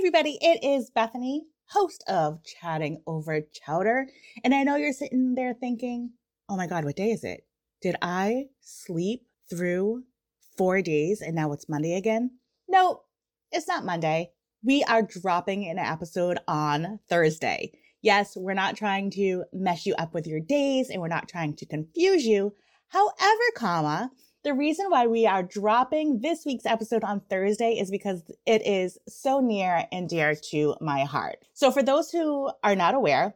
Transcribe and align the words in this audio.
everybody, 0.00 0.38
it 0.40 0.64
is 0.64 0.88
Bethany, 0.88 1.42
host 1.66 2.02
of 2.08 2.42
Chatting 2.42 3.02
Over 3.06 3.42
Chowder. 3.42 4.06
And 4.42 4.54
I 4.54 4.62
know 4.62 4.76
you're 4.76 4.94
sitting 4.94 5.34
there 5.34 5.52
thinking, 5.52 6.12
oh 6.48 6.56
my 6.56 6.66
God, 6.66 6.86
what 6.86 6.96
day 6.96 7.10
is 7.10 7.22
it? 7.22 7.44
Did 7.82 7.96
I 8.00 8.46
sleep 8.62 9.26
through 9.50 10.04
four 10.56 10.80
days 10.80 11.20
and 11.20 11.34
now 11.34 11.52
it's 11.52 11.68
Monday 11.68 11.98
again? 11.98 12.30
No, 12.66 13.02
it's 13.52 13.68
not 13.68 13.84
Monday. 13.84 14.30
We 14.64 14.82
are 14.84 15.02
dropping 15.02 15.68
an 15.68 15.78
episode 15.78 16.38
on 16.48 17.00
Thursday. 17.10 17.70
Yes, 18.00 18.38
we're 18.38 18.54
not 18.54 18.76
trying 18.76 19.10
to 19.10 19.44
mess 19.52 19.84
you 19.84 19.94
up 19.96 20.14
with 20.14 20.26
your 20.26 20.40
days 20.40 20.88
and 20.88 21.02
we're 21.02 21.08
not 21.08 21.28
trying 21.28 21.56
to 21.56 21.66
confuse 21.66 22.24
you. 22.24 22.54
However, 22.88 23.42
comma, 23.54 24.10
the 24.42 24.54
reason 24.54 24.86
why 24.88 25.06
we 25.06 25.26
are 25.26 25.42
dropping 25.42 26.20
this 26.20 26.44
week's 26.46 26.66
episode 26.66 27.04
on 27.04 27.20
Thursday 27.28 27.72
is 27.78 27.90
because 27.90 28.22
it 28.46 28.66
is 28.66 28.98
so 29.06 29.40
near 29.40 29.84
and 29.92 30.08
dear 30.08 30.34
to 30.50 30.76
my 30.80 31.04
heart. 31.04 31.44
So, 31.52 31.70
for 31.70 31.82
those 31.82 32.10
who 32.10 32.50
are 32.64 32.74
not 32.74 32.94
aware, 32.94 33.34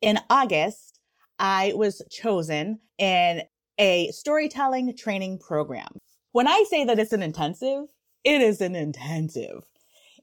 in 0.00 0.18
August, 0.28 1.00
I 1.38 1.72
was 1.74 2.02
chosen 2.10 2.80
in 2.98 3.42
a 3.78 4.10
storytelling 4.12 4.94
training 4.96 5.38
program. 5.38 5.88
When 6.32 6.46
I 6.46 6.64
say 6.68 6.84
that 6.84 6.98
it's 6.98 7.12
an 7.12 7.22
intensive, 7.22 7.84
it 8.22 8.42
is 8.42 8.60
an 8.60 8.74
intensive. 8.74 9.64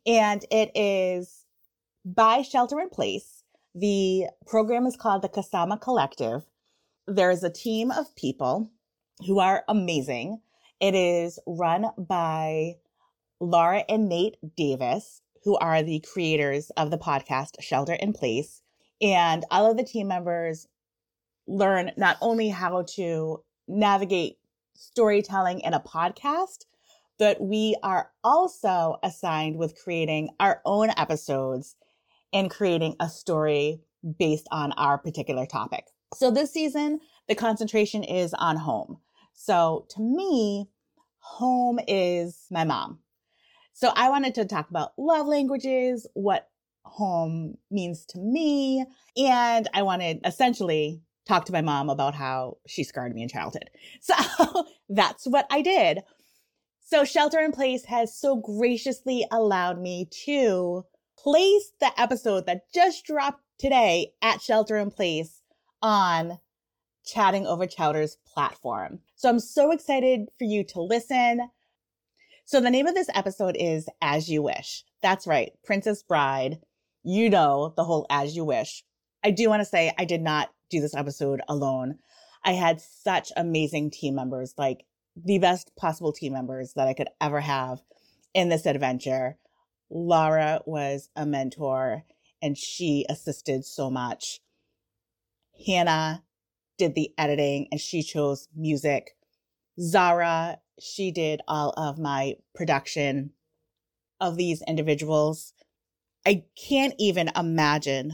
And 0.06 0.46
it 0.52 0.72
is 0.76 1.46
by 2.06 2.44
Shelter 2.44 2.80
in 2.80 2.90
Place. 2.90 3.44
The 3.74 4.26
program 4.46 4.86
is 4.86 4.96
called 4.96 5.22
the 5.22 5.30
Kasama 5.30 5.80
Collective. 5.80 6.44
There 7.08 7.32
is 7.32 7.44
a 7.44 7.50
team 7.50 7.92
of 7.92 8.16
people 8.16 8.70
who 9.26 9.40
are 9.40 9.64
amazing. 9.68 10.42
It 10.80 10.96
is 10.96 11.40
run 11.46 11.86
by 11.98 12.76
Laura 13.40 13.84
and 13.88 14.10
Nate 14.10 14.38
Davis, 14.56 15.22
who 15.44 15.58
are 15.58 15.84
the 15.84 16.04
creators 16.12 16.70
of 16.72 16.92
the 16.92 16.98
podcast 16.98 17.62
Shelter 17.62 17.94
in 17.94 18.14
Place. 18.14 18.62
And 19.02 19.46
all 19.52 19.70
of 19.70 19.78
the 19.78 19.84
team 19.84 20.08
members 20.08 20.68
learn 21.48 21.92
not 21.98 22.18
only 22.22 22.50
how 22.50 22.84
to 22.96 23.44
navigate 23.68 24.38
storytelling 24.76 25.60
in 25.62 25.74
a 25.74 25.80
podcast, 25.80 26.66
but 27.20 27.40
we 27.40 27.76
are 27.84 28.10
also 28.24 28.98
assigned 29.04 29.58
with 29.58 29.80
creating 29.84 30.30
our 30.40 30.62
own 30.66 30.90
episodes 30.98 31.76
and 32.34 32.50
creating 32.50 32.96
a 33.00 33.10
story 33.10 33.82
based 34.18 34.48
on 34.52 34.72
our 34.74 34.98
particular 34.98 35.46
topic. 35.46 35.86
So 36.16 36.32
this 36.32 36.52
season, 36.52 37.00
the 37.28 37.36
concentration 37.36 38.04
is 38.04 38.34
on 38.34 38.58
home. 38.58 38.98
So 39.34 39.86
to 39.90 40.02
me, 40.02 40.70
home 41.20 41.80
is 41.88 42.48
my 42.52 42.64
mom. 42.64 43.00
So 43.74 43.92
I 43.96 44.10
wanted 44.10 44.36
to 44.36 44.46
talk 44.46 44.70
about 44.70 44.92
love 44.98 45.28
languages, 45.28 46.06
what 46.14 46.50
home 46.84 47.58
means 47.70 48.06
to 48.08 48.20
me, 48.20 48.86
and 49.18 49.68
I 49.74 49.82
wanted 49.84 50.20
essentially 50.26 51.02
talk 51.28 51.46
to 51.46 51.54
my 51.54 51.62
mom 51.62 51.90
about 51.90 52.16
how 52.16 52.58
she 52.68 52.84
scarred 52.84 53.14
me 53.16 53.24
in 53.24 53.30
childhood. 53.30 53.70
So 54.02 54.66
that's 54.90 55.26
what 55.26 55.46
I 55.50 55.62
did. 55.62 56.00
So 56.82 57.06
Shelter 57.06 57.40
in 57.40 57.52
Place 57.54 57.86
has 57.86 58.14
so 58.14 58.36
graciously 58.36 59.26
allowed 59.32 59.80
me 59.80 60.10
to 60.26 60.84
place 61.18 61.72
the 61.80 61.92
episode 61.98 62.46
that 62.48 62.64
just 62.74 63.06
dropped 63.06 63.44
today 63.58 64.12
at 64.22 64.42
Shelter 64.42 64.78
in 64.78 64.92
Place 64.92 65.42
on 65.82 66.40
Chatting 67.06 67.46
Over 67.46 67.68
Chowder's 67.68 68.18
platform. 68.34 69.00
So 69.16 69.30
I'm 69.30 69.40
so 69.40 69.72
excited 69.72 70.28
for 70.38 70.46
you 70.46 70.64
to 70.66 70.82
listen. 70.82 71.50
So 72.46 72.60
the 72.60 72.70
name 72.70 72.88
of 72.88 72.96
this 72.96 73.10
episode 73.14 73.56
is 73.60 73.88
As 74.02 74.30
You 74.30 74.42
Wish. 74.44 74.84
That's 75.02 75.28
right, 75.28 75.52
Princess 75.64 76.04
Bride. 76.04 76.60
You 77.04 77.30
know 77.30 77.74
the 77.76 77.84
whole 77.84 78.06
As 78.10 78.36
You 78.36 78.46
Wish. 78.46 78.84
I 79.24 79.32
do 79.32 79.50
want 79.50 79.62
to 79.62 79.66
say 79.66 79.94
I 79.98 80.06
did 80.06 80.22
not 80.22 80.50
do 80.70 80.82
this 80.82 80.96
episode 80.96 81.42
alone. 81.48 82.00
I 82.44 82.54
had 82.54 82.82
such 82.82 83.32
amazing 83.38 83.92
team 83.92 84.16
members, 84.16 84.54
like 84.58 84.86
the 85.16 85.40
best 85.40 85.72
possible 85.76 86.12
team 86.12 86.34
members 86.34 86.74
that 86.76 86.88
I 86.88 86.94
could 86.94 87.10
ever 87.20 87.42
have 87.42 87.80
in 88.34 88.50
this 88.50 88.66
adventure. 88.66 89.38
Laura 89.90 90.62
was 90.66 91.10
a 91.16 91.26
mentor 91.26 92.04
and 92.42 92.58
she 92.58 93.06
assisted 93.10 93.66
so 93.66 93.90
much. 93.90 94.40
Hannah 95.68 96.24
did 96.82 96.96
the 96.96 97.14
editing 97.16 97.68
and 97.72 97.80
she 97.80 98.02
chose 98.02 98.48
music. 98.56 99.16
Zara, 99.80 100.58
she 100.80 101.12
did 101.12 101.40
all 101.48 101.76
of 101.78 102.00
my 102.00 102.38
production 102.56 103.34
of 104.20 104.36
these 104.36 104.64
individuals. 104.68 105.54
I 106.26 106.46
can't 106.58 106.96
even 106.98 107.30
imagine 107.38 108.14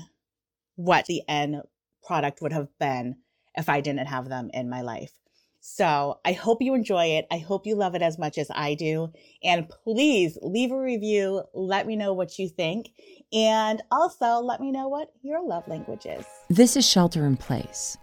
what 0.75 1.05
the 1.05 1.21
end 1.29 1.61
product 2.05 2.41
would 2.41 2.51
have 2.51 2.67
been 2.77 3.15
if 3.55 3.69
I 3.69 3.79
didn't 3.79 4.07
have 4.07 4.27
them 4.27 4.49
in 4.53 4.69
my 4.69 4.81
life. 4.81 5.13
So 5.61 6.19
I 6.25 6.33
hope 6.33 6.61
you 6.61 6.73
enjoy 6.73 7.05
it. 7.05 7.25
I 7.31 7.37
hope 7.37 7.65
you 7.65 7.75
love 7.75 7.95
it 7.95 8.01
as 8.01 8.19
much 8.19 8.37
as 8.37 8.51
I 8.53 8.73
do. 8.73 9.13
And 9.45 9.69
please 9.69 10.37
leave 10.41 10.73
a 10.73 10.79
review. 10.79 11.43
Let 11.53 11.87
me 11.87 11.95
know 11.95 12.11
what 12.11 12.37
you 12.37 12.49
think. 12.49 12.89
And 13.31 13.81
also 13.91 14.39
let 14.39 14.59
me 14.59 14.73
know 14.73 14.89
what 14.89 15.13
your 15.21 15.41
love 15.41 15.69
language 15.69 16.05
is. 16.05 16.25
This 16.49 16.75
is 16.75 16.85
Shelter 16.85 17.25
in 17.25 17.37
Place 17.37 17.97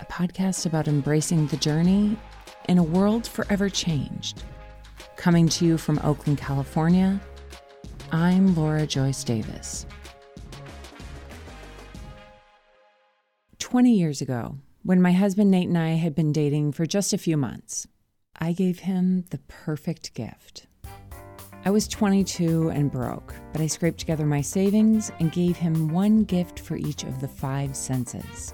a 0.00 0.04
podcast 0.06 0.66
about 0.66 0.88
embracing 0.88 1.46
the 1.46 1.56
journey 1.56 2.16
in 2.68 2.78
a 2.78 2.82
world 2.82 3.26
forever 3.26 3.68
changed. 3.68 4.42
Coming 5.16 5.48
to 5.50 5.64
you 5.64 5.78
from 5.78 6.00
Oakland, 6.02 6.38
California, 6.38 7.20
I'm 8.10 8.54
Laura 8.54 8.86
Joyce 8.86 9.24
Davis. 9.24 9.86
20 13.58 13.92
years 13.92 14.20
ago, 14.20 14.56
when 14.82 15.00
my 15.00 15.12
husband 15.12 15.50
Nate 15.50 15.68
and 15.68 15.78
I 15.78 15.90
had 15.90 16.14
been 16.14 16.32
dating 16.32 16.72
for 16.72 16.84
just 16.84 17.12
a 17.12 17.18
few 17.18 17.36
months, 17.36 17.86
I 18.38 18.52
gave 18.52 18.80
him 18.80 19.24
the 19.30 19.38
perfect 19.48 20.14
gift. 20.14 20.66
I 21.64 21.70
was 21.70 21.86
22 21.86 22.70
and 22.70 22.90
broke, 22.90 23.34
but 23.52 23.60
I 23.60 23.68
scraped 23.68 24.00
together 24.00 24.26
my 24.26 24.40
savings 24.40 25.12
and 25.20 25.30
gave 25.30 25.56
him 25.56 25.88
one 25.88 26.24
gift 26.24 26.58
for 26.58 26.76
each 26.76 27.04
of 27.04 27.20
the 27.20 27.28
five 27.28 27.76
senses. 27.76 28.52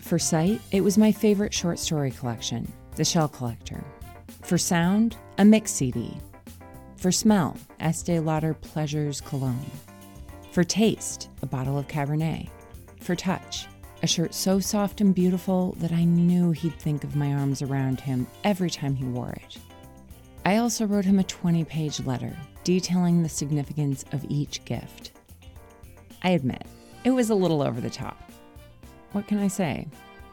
For 0.00 0.18
sight, 0.18 0.60
it 0.70 0.82
was 0.82 0.98
my 0.98 1.12
favorite 1.12 1.54
short 1.54 1.78
story 1.78 2.10
collection, 2.10 2.70
The 2.96 3.04
Shell 3.04 3.28
Collector. 3.28 3.84
For 4.42 4.58
sound, 4.58 5.16
a 5.38 5.44
mix 5.44 5.70
CD. 5.70 6.16
For 6.96 7.12
smell, 7.12 7.56
Estee 7.80 8.18
Lauder 8.18 8.54
Pleasures 8.54 9.20
Cologne. 9.20 9.70
For 10.50 10.64
taste, 10.64 11.28
a 11.42 11.46
bottle 11.46 11.78
of 11.78 11.88
Cabernet. 11.88 12.48
For 13.00 13.14
touch, 13.14 13.66
a 14.02 14.06
shirt 14.06 14.34
so 14.34 14.58
soft 14.58 15.00
and 15.00 15.14
beautiful 15.14 15.76
that 15.78 15.92
I 15.92 16.04
knew 16.04 16.50
he'd 16.50 16.78
think 16.78 17.04
of 17.04 17.16
my 17.16 17.32
arms 17.34 17.62
around 17.62 18.00
him 18.00 18.26
every 18.44 18.70
time 18.70 18.94
he 18.94 19.04
wore 19.04 19.30
it. 19.30 19.58
I 20.44 20.56
also 20.56 20.86
wrote 20.86 21.04
him 21.04 21.20
a 21.20 21.24
20 21.24 21.64
page 21.64 22.00
letter 22.00 22.36
detailing 22.64 23.22
the 23.22 23.28
significance 23.28 24.04
of 24.12 24.24
each 24.28 24.64
gift. 24.64 25.12
I 26.22 26.30
admit, 26.30 26.66
it 27.04 27.10
was 27.10 27.30
a 27.30 27.34
little 27.34 27.62
over 27.62 27.80
the 27.80 27.90
top. 27.90 28.31
What 29.12 29.26
can 29.26 29.38
I 29.38 29.48
say? 29.48 29.86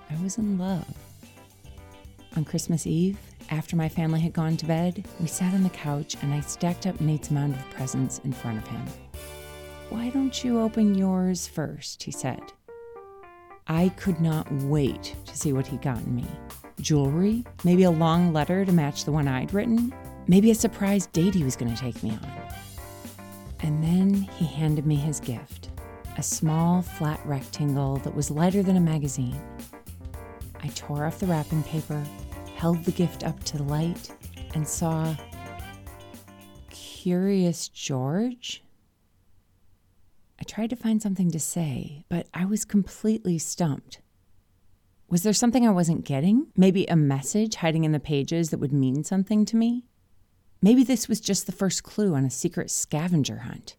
I 0.10 0.24
was 0.24 0.38
in 0.38 0.58
love. 0.58 0.88
On 2.38 2.46
Christmas 2.46 2.88
Eve, 2.88 3.18
after 3.50 3.76
my 3.76 3.90
family 3.90 4.22
had 4.22 4.32
gone 4.32 4.56
to 4.56 4.66
bed, 4.66 5.06
we 5.20 5.28
sat 5.28 5.54
on 5.54 5.64
the 5.64 5.70
couch 5.70 6.16
and 6.22 6.34
I 6.34 6.40
stacked 6.40 6.88
up 6.88 7.02
Nate's 7.02 7.30
mound 7.30 7.56
of 7.56 7.70
presents 7.72 8.20
in 8.24 8.32
front 8.32 8.60
of 8.60 8.68
him. 8.68 8.86
Why 9.90 10.10
don't 10.10 10.44
you 10.46 10.62
open 10.62 10.96
yours 10.96 11.46
first? 11.46 12.04
he 12.04 12.12
said. 12.12 12.42
I 13.68 13.90
could 13.98 14.22
not 14.22 14.50
wait 14.52 15.14
to 15.26 15.38
see 15.38 15.52
what 15.52 15.68
he'd 15.68 15.82
gotten 15.82 16.16
me. 16.16 16.26
Jewelry? 16.80 17.44
Maybe 17.66 17.84
a 17.84 17.92
long 17.92 18.32
letter 18.32 18.64
to 18.64 18.72
match 18.72 19.04
the 19.04 19.12
one 19.12 19.28
I'd 19.28 19.54
written? 19.54 19.94
Maybe 20.28 20.52
a 20.52 20.56
surprise 20.56 21.08
date 21.08 21.34
he 21.34 21.44
was 21.44 21.58
going 21.58 21.74
to 21.74 21.80
take 21.80 22.02
me 22.02 22.12
on. 22.12 22.32
And 23.60 23.84
then 23.84 24.14
he 24.14 24.46
handed 24.46 24.86
me 24.86 24.96
his 24.96 25.20
gift 25.20 25.59
a 26.20 26.22
small, 26.22 26.82
flat 26.82 27.22
rectangle 27.26 27.96
that 28.00 28.14
was 28.14 28.30
lighter 28.30 28.62
than 28.62 28.76
a 28.76 28.82
magazine. 28.82 29.42
I 30.62 30.68
tore 30.76 31.06
off 31.06 31.20
the 31.20 31.28
wrapping 31.28 31.64
paper, 31.64 32.04
held 32.58 32.84
the 32.84 32.92
gift 32.92 33.24
up 33.24 33.42
to 33.46 33.58
the 33.58 33.64
light, 33.64 34.12
and 34.54 34.68
saw 34.68 35.16
Curious 36.72 37.70
George? 37.70 38.66
I 40.38 40.44
tried 40.44 40.72
to 40.72 40.76
find 40.76 41.02
something 41.02 41.32
to 41.32 41.40
say, 41.40 42.04
but 42.10 42.28
I 42.34 42.44
was 42.44 42.66
completely 42.66 43.38
stumped. 43.38 44.02
Was 45.08 45.24
there 45.24 45.32
something 45.32 45.66
I 45.66 45.72
wasn't 45.72 46.04
getting? 46.04 46.48
Maybe 46.58 46.86
a 46.88 46.98
message 46.98 47.56
hiding 47.56 47.86
in 47.86 47.94
the 47.94 48.00
pages 48.00 48.50
that 48.50 48.60
would 48.60 48.74
mean 48.74 49.06
something 49.06 49.46
to 49.46 49.56
me? 49.56 49.86
Maybe 50.62 50.84
this 50.84 51.08
was 51.08 51.22
just 51.22 51.46
the 51.46 51.54
first 51.54 51.84
clue 51.84 52.14
on 52.14 52.26
a 52.26 52.30
secret 52.30 52.70
scavenger 52.70 53.38
hunt. 53.38 53.78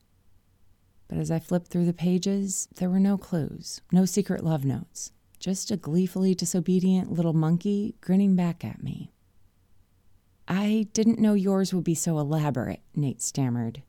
But 1.10 1.18
as 1.18 1.32
I 1.32 1.40
flipped 1.40 1.66
through 1.66 1.86
the 1.86 1.92
pages, 1.92 2.68
there 2.76 2.88
were 2.88 3.00
no 3.00 3.18
clues, 3.18 3.80
no 3.90 4.04
secret 4.04 4.44
love 4.44 4.64
notes, 4.64 5.10
just 5.40 5.72
a 5.72 5.76
gleefully 5.76 6.36
disobedient 6.36 7.10
little 7.10 7.32
monkey 7.32 7.96
grinning 8.00 8.36
back 8.36 8.64
at 8.64 8.80
me. 8.80 9.10
I 10.46 10.86
didn't 10.92 11.18
know 11.18 11.34
yours 11.34 11.74
would 11.74 11.82
be 11.82 11.96
so 11.96 12.20
elaborate, 12.20 12.82
Nate 12.94 13.20
stammered. 13.20 13.82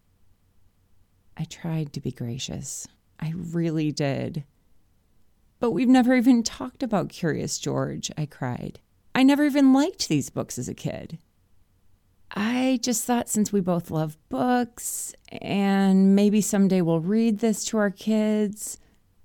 I 1.38 1.44
tried 1.44 1.94
to 1.94 2.02
be 2.02 2.12
gracious. 2.12 2.88
I 3.20 3.34
really 3.36 3.92
did. 3.92 4.44
But 5.60 5.72
we've 5.72 5.88
never 5.88 6.16
even 6.16 6.42
talked 6.42 6.82
about 6.82 7.10
Curious 7.10 7.60
George, 7.60 8.10
I 8.18 8.26
cried. 8.26 8.80
I 9.14 9.22
never 9.22 9.46
even 9.46 9.74
liked 9.74 10.10
these 10.10 10.32
books 10.32 10.58
as 10.58 10.68
a 10.68 10.74
kid. 10.74 11.20
I 12.34 12.80
just 12.82 13.04
thought 13.04 13.30
since 13.30 13.52
we 13.52 13.60
both 13.60 13.92
love 13.92 14.18
books 14.30 15.14
and 15.42 16.16
maybe 16.16 16.42
someday 16.42 16.82
we'll 16.82 17.02
read 17.02 17.40
this 17.40 17.66
to 17.66 17.78
our 17.78 17.90
kids. 17.90 18.78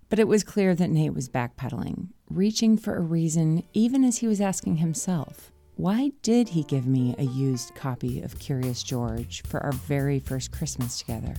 But 0.08 0.19
it 0.19 0.29
was 0.29 0.44
clear 0.44 0.75
that 0.75 0.91
Nate 0.91 1.14
was 1.14 1.29
backpedaling, 1.29 2.08
reaching 2.29 2.76
for 2.76 2.97
a 2.97 3.00
reason 3.00 3.64
even 3.73 4.05
as 4.05 4.19
he 4.19 4.26
was 4.26 4.41
asking 4.41 4.76
himself, 4.76 5.53
why 5.76 6.12
did 6.23 6.49
he 6.49 6.62
give 6.62 6.87
me 6.87 7.14
a 7.19 7.25
used 7.25 7.75
copy 7.75 8.23
of 8.23 8.38
Curious 8.38 8.82
George 8.82 9.43
for 9.43 9.62
our 9.62 9.73
very 9.73 10.19
first 10.19 10.50
Christmas 10.50 10.99
together? 10.99 11.35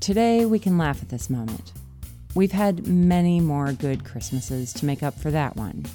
Today, 0.00 0.44
we 0.44 0.58
can 0.58 0.76
laugh 0.76 1.02
at 1.02 1.08
this 1.08 1.30
moment. 1.30 1.72
We've 2.34 2.52
had 2.52 2.86
many 2.86 3.40
more 3.40 3.72
good 3.72 4.04
Christmases 4.04 4.74
to 4.74 4.84
make 4.84 5.02
up 5.02 5.18
for 5.18 5.30
that 5.30 5.56
one. 5.56 5.86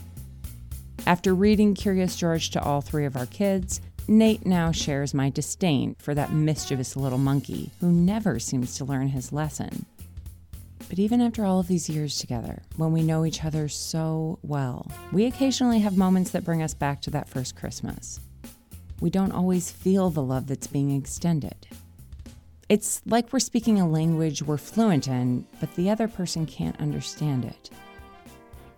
After 1.05 1.35
reading 1.35 1.75
Curious 1.75 2.15
George 2.15 2.49
to 2.51 2.61
all 2.61 2.81
three 2.81 3.05
of 3.05 3.15
our 3.15 3.27
kids, 3.27 3.81
Nate 4.11 4.45
now 4.45 4.73
shares 4.73 5.13
my 5.13 5.29
disdain 5.29 5.95
for 5.97 6.13
that 6.13 6.33
mischievous 6.33 6.97
little 6.97 7.17
monkey 7.17 7.71
who 7.79 7.89
never 7.89 8.39
seems 8.39 8.75
to 8.75 8.83
learn 8.83 9.07
his 9.07 9.31
lesson. 9.31 9.85
But 10.89 10.99
even 10.99 11.21
after 11.21 11.45
all 11.45 11.61
of 11.61 11.69
these 11.69 11.89
years 11.89 12.19
together, 12.19 12.61
when 12.75 12.91
we 12.91 13.03
know 13.03 13.23
each 13.23 13.45
other 13.45 13.69
so 13.69 14.37
well, 14.43 14.91
we 15.13 15.27
occasionally 15.27 15.79
have 15.79 15.95
moments 15.95 16.31
that 16.31 16.43
bring 16.43 16.61
us 16.61 16.73
back 16.73 17.01
to 17.03 17.09
that 17.11 17.29
first 17.29 17.55
Christmas. 17.55 18.19
We 18.99 19.09
don't 19.09 19.31
always 19.31 19.71
feel 19.71 20.09
the 20.09 20.21
love 20.21 20.47
that's 20.47 20.67
being 20.67 20.91
extended. 20.91 21.65
It's 22.67 23.01
like 23.05 23.31
we're 23.31 23.39
speaking 23.39 23.79
a 23.79 23.87
language 23.87 24.43
we're 24.43 24.57
fluent 24.57 25.07
in, 25.07 25.47
but 25.61 25.73
the 25.75 25.89
other 25.89 26.09
person 26.09 26.45
can't 26.45 26.79
understand 26.81 27.45
it 27.45 27.69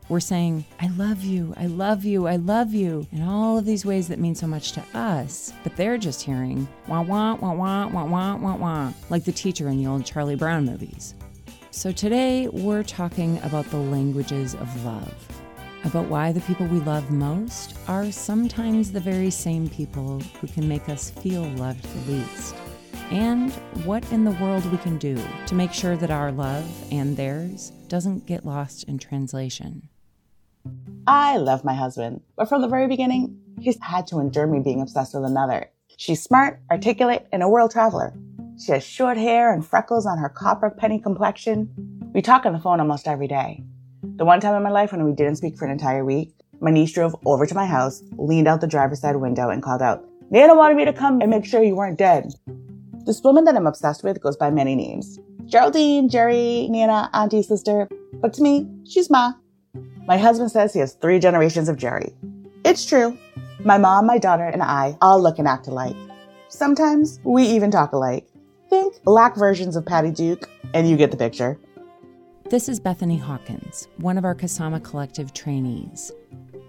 we're 0.10 0.20
saying, 0.20 0.66
I 0.80 0.88
love 0.90 1.24
you, 1.24 1.54
I 1.58 1.68
love 1.68 2.04
you, 2.04 2.28
I 2.28 2.36
love 2.36 2.74
you, 2.74 3.08
in 3.12 3.22
all 3.22 3.58
of 3.58 3.66
these 3.66 3.86
ways 3.86 4.08
that 4.10 4.20
mean 4.20 4.36
so 4.36 4.48
much 4.48 4.74
to 4.74 4.84
us. 4.94 5.54
But 5.64 5.76
they're 5.76 5.98
just 5.98 6.22
hearing 6.22 6.68
wah 6.88 7.02
wah, 7.02 7.36
wah 7.36 7.54
wah, 7.54 7.88
wah 7.88 8.06
wah, 8.06 8.36
wah 8.36 8.56
wah, 8.56 8.94
like 9.10 9.24
the 9.24 9.32
teacher 9.32 9.68
in 9.70 9.78
the 9.78 9.88
old 9.88 10.06
Charlie 10.06 10.36
Brown 10.36 10.66
movies. 10.66 11.16
So 11.72 11.92
today 11.92 12.48
we're 12.50 12.84
talking 12.84 13.40
about 13.44 13.66
the 13.66 13.78
languages 13.78 14.56
of 14.56 14.86
love, 14.86 15.14
about 15.86 16.06
why 16.06 16.32
the 16.32 16.42
people 16.42 16.68
we 16.68 16.80
love 16.82 17.10
most 17.10 17.78
are 17.88 18.12
sometimes 18.12 18.92
the 18.92 19.00
very 19.00 19.30
same 19.30 19.70
people 19.70 20.20
who 20.40 20.48
can 20.48 20.68
make 20.68 20.90
us 20.90 21.10
feel 21.10 21.44
loved 21.52 21.84
the 21.84 22.12
least 22.12 22.56
and 23.14 23.52
what 23.86 24.10
in 24.12 24.24
the 24.24 24.32
world 24.32 24.66
we 24.72 24.78
can 24.80 24.98
do 24.98 25.20
to 25.46 25.56
make 25.56 25.72
sure 25.72 25.96
that 25.96 26.10
our 26.12 26.32
love 26.32 26.66
and 26.92 27.16
theirs 27.16 27.72
doesn't 27.88 28.26
get 28.26 28.46
lost 28.46 28.86
in 28.86 28.98
translation. 28.98 29.88
I 31.06 31.38
love 31.38 31.66
my 31.66 31.74
husband, 31.74 32.22
but 32.38 32.48
from 32.48 32.62
the 32.62 32.68
very 32.68 32.88
beginning, 32.88 33.38
he's 33.60 33.78
had 33.82 34.08
to 34.08 34.20
endure 34.20 34.48
me 34.48 34.60
being 34.60 34.82
obsessed 34.82 35.14
with 35.14 35.26
another. 35.26 35.70
She's 35.98 36.24
smart, 36.24 36.62
articulate, 36.72 37.28
and 37.32 37.44
a 37.44 37.50
world 37.50 37.72
traveler. 37.72 38.14
She 38.58 38.72
has 38.72 38.84
short 38.84 39.18
hair 39.18 39.54
and 39.54 39.66
freckles 39.66 40.06
on 40.06 40.18
her 40.18 40.30
copper 40.30 40.70
penny 40.70 41.00
complexion. 41.00 41.70
We 42.14 42.22
talk 42.22 42.46
on 42.46 42.54
the 42.54 42.60
phone 42.60 42.80
almost 42.80 43.08
every 43.08 43.28
day. 43.28 43.64
The 44.16 44.26
one 44.26 44.40
time 44.40 44.56
in 44.56 44.64
my 44.64 44.70
life 44.70 44.92
when 44.92 45.04
we 45.04 45.14
didn't 45.14 45.38
speak 45.38 45.58
for 45.58 45.66
an 45.66 45.72
entire 45.72 46.06
week, 46.06 46.34
my 46.62 46.72
niece 46.72 46.94
drove 46.94 47.16
over 47.26 47.46
to 47.46 47.56
my 47.56 47.66
house, 47.66 48.02
leaned 48.18 48.48
out 48.48 48.62
the 48.62 48.68
driver's 48.68 49.02
side 49.02 49.16
window, 49.18 49.50
and 49.50 49.62
called 49.62 49.82
out, 49.82 50.06
Nana 50.30 50.56
wanted 50.56 50.78
me 50.78 50.86
to 50.86 50.94
come 50.94 51.20
and 51.20 51.30
make 51.30 51.46
sure 51.46 51.62
you 51.62 51.76
weren't 51.76 51.98
dead. 51.98 52.34
This 53.06 53.22
woman 53.22 53.44
that 53.44 53.56
I'm 53.56 53.68
obsessed 53.68 54.04
with 54.04 54.22
goes 54.22 54.38
by 54.38 54.50
many 54.50 54.76
names 54.76 55.20
Geraldine, 55.46 56.08
Jerry, 56.08 56.68
Nana, 56.70 57.10
Auntie, 57.14 57.44
Sister. 57.44 57.90
But 58.14 58.34
to 58.36 58.42
me, 58.42 58.68
she's 58.88 59.10
Ma. 59.10 59.34
My 60.06 60.18
husband 60.18 60.52
says 60.52 60.74
he 60.74 60.80
has 60.80 60.96
three 60.96 61.18
generations 61.18 61.70
of 61.70 61.78
Jerry. 61.78 62.14
It's 62.66 62.86
true. 62.86 63.18
My 63.64 63.78
mom, 63.78 64.06
my 64.06 64.18
daughter, 64.18 64.44
and 64.44 64.62
I 64.62 64.98
all 65.02 65.22
look 65.22 65.40
and 65.40 65.48
act 65.48 65.68
alike. 65.68 65.96
Sometimes 66.50 67.22
we 67.24 67.44
even 67.44 67.72
talk 67.72 67.94
alike. 67.94 68.28
Think 68.70 69.02
black 69.04 69.38
versions 69.38 69.78
of 69.78 69.86
Patty 69.86 70.12
Duke, 70.12 70.50
and 70.74 70.90
you 70.90 70.98
get 70.98 71.12
the 71.12 71.18
picture. 71.18 71.58
This 72.50 72.68
is 72.68 72.82
Bethany 72.82 73.18
Hawkins, 73.18 73.88
one 73.98 74.18
of 74.18 74.26
our 74.26 74.36
Kasama 74.36 74.84
Collective 74.84 75.34
trainees. 75.34 76.12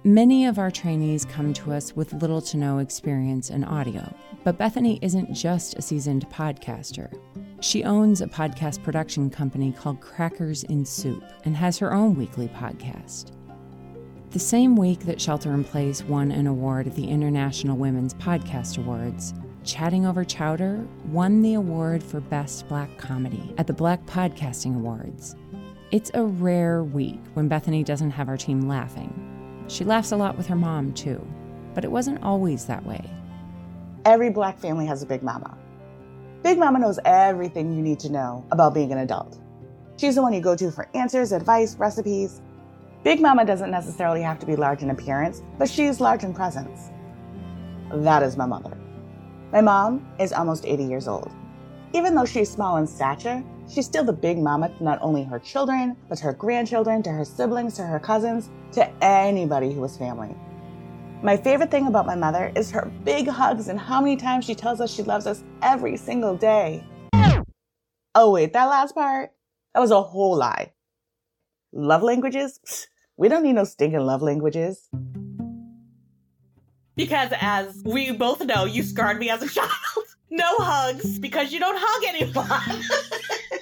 Many 0.04 0.46
of 0.46 0.58
our 0.58 0.70
trainees 0.70 1.24
come 1.24 1.52
to 1.54 1.72
us 1.72 1.96
with 1.96 2.12
little 2.12 2.40
to 2.42 2.56
no 2.56 2.78
experience 2.78 3.50
in 3.50 3.64
audio, 3.64 4.14
but 4.44 4.58
Bethany 4.58 4.98
isn't 5.02 5.34
just 5.34 5.76
a 5.76 5.82
seasoned 5.82 6.28
podcaster. 6.30 7.12
She 7.64 7.82
owns 7.82 8.20
a 8.20 8.26
podcast 8.26 8.82
production 8.82 9.30
company 9.30 9.72
called 9.72 10.02
Crackers 10.02 10.64
in 10.64 10.84
Soup 10.84 11.24
and 11.46 11.56
has 11.56 11.78
her 11.78 11.94
own 11.94 12.14
weekly 12.14 12.46
podcast. 12.48 13.30
The 14.32 14.38
same 14.38 14.76
week 14.76 15.00
that 15.06 15.18
Shelter 15.18 15.50
in 15.54 15.64
Place 15.64 16.02
won 16.02 16.30
an 16.30 16.46
award 16.46 16.86
at 16.86 16.94
the 16.94 17.08
International 17.08 17.78
Women's 17.78 18.12
Podcast 18.12 18.76
Awards, 18.76 19.32
Chatting 19.64 20.04
Over 20.04 20.24
Chowder 20.24 20.86
won 21.06 21.40
the 21.40 21.54
award 21.54 22.02
for 22.02 22.20
Best 22.20 22.68
Black 22.68 22.98
Comedy 22.98 23.54
at 23.56 23.66
the 23.66 23.72
Black 23.72 24.04
Podcasting 24.04 24.76
Awards. 24.76 25.34
It's 25.90 26.10
a 26.12 26.22
rare 26.22 26.84
week 26.84 27.22
when 27.32 27.48
Bethany 27.48 27.82
doesn't 27.82 28.10
have 28.10 28.28
our 28.28 28.36
team 28.36 28.68
laughing. 28.68 29.64
She 29.68 29.84
laughs 29.84 30.12
a 30.12 30.18
lot 30.18 30.36
with 30.36 30.48
her 30.48 30.54
mom, 30.54 30.92
too, 30.92 31.26
but 31.72 31.82
it 31.82 31.90
wasn't 31.90 32.22
always 32.22 32.66
that 32.66 32.84
way. 32.84 33.08
Every 34.04 34.28
black 34.28 34.58
family 34.58 34.84
has 34.84 35.02
a 35.02 35.06
Big 35.06 35.22
Mama. 35.22 35.56
Big 36.44 36.58
Mama 36.58 36.78
knows 36.78 36.98
everything 37.06 37.72
you 37.72 37.80
need 37.80 37.98
to 37.98 38.12
know 38.12 38.44
about 38.52 38.74
being 38.74 38.92
an 38.92 38.98
adult. 38.98 39.40
She's 39.96 40.16
the 40.16 40.20
one 40.20 40.34
you 40.34 40.42
go 40.42 40.54
to 40.54 40.70
for 40.70 40.90
answers, 40.92 41.32
advice, 41.32 41.74
recipes. 41.76 42.42
Big 43.02 43.18
Mama 43.18 43.46
doesn't 43.46 43.70
necessarily 43.70 44.20
have 44.20 44.38
to 44.40 44.46
be 44.46 44.54
large 44.54 44.82
in 44.82 44.90
appearance, 44.90 45.40
but 45.58 45.70
she's 45.70 46.00
large 46.00 46.22
in 46.22 46.34
presence. 46.34 46.90
That 47.94 48.22
is 48.22 48.36
my 48.36 48.44
mother. 48.44 48.76
My 49.52 49.62
mom 49.62 50.06
is 50.18 50.34
almost 50.34 50.66
80 50.66 50.84
years 50.84 51.08
old. 51.08 51.32
Even 51.94 52.14
though 52.14 52.26
she's 52.26 52.50
small 52.50 52.76
in 52.76 52.86
stature, 52.86 53.42
she's 53.66 53.86
still 53.86 54.04
the 54.04 54.12
big 54.12 54.36
mama 54.36 54.68
to 54.68 54.84
not 54.84 54.98
only 55.00 55.24
her 55.24 55.38
children, 55.38 55.96
but 56.10 56.18
her 56.20 56.34
grandchildren, 56.34 57.02
to 57.04 57.10
her 57.10 57.24
siblings, 57.24 57.74
to 57.76 57.84
her 57.84 57.98
cousins, 57.98 58.50
to 58.72 58.86
anybody 59.02 59.72
who 59.72 59.82
is 59.82 59.96
family. 59.96 60.36
My 61.24 61.38
favorite 61.38 61.70
thing 61.70 61.86
about 61.86 62.04
my 62.04 62.16
mother 62.16 62.52
is 62.54 62.70
her 62.72 62.92
big 63.02 63.26
hugs 63.26 63.68
and 63.68 63.80
how 63.80 63.98
many 63.98 64.14
times 64.14 64.44
she 64.44 64.54
tells 64.54 64.78
us 64.78 64.92
she 64.92 65.02
loves 65.02 65.26
us 65.26 65.42
every 65.62 65.96
single 65.96 66.36
day. 66.36 66.84
Oh, 68.14 68.30
wait, 68.30 68.52
that 68.52 68.66
last 68.66 68.94
part? 68.94 69.30
That 69.72 69.80
was 69.80 69.90
a 69.90 70.02
whole 70.02 70.36
lie. 70.36 70.74
Love 71.72 72.02
languages? 72.02 72.60
We 73.16 73.30
don't 73.30 73.42
need 73.42 73.54
no 73.54 73.64
stinking 73.64 74.00
love 74.00 74.20
languages. 74.20 74.90
Because 76.94 77.30
as 77.40 77.80
we 77.86 78.12
both 78.12 78.44
know, 78.44 78.66
you 78.66 78.82
scarred 78.82 79.18
me 79.18 79.30
as 79.30 79.40
a 79.42 79.48
child. 79.54 79.70
No 80.28 80.56
hugs 80.58 81.18
because 81.18 81.54
you 81.54 81.58
don't 81.58 81.78
hug 81.80 82.04
anyone. 82.06 82.82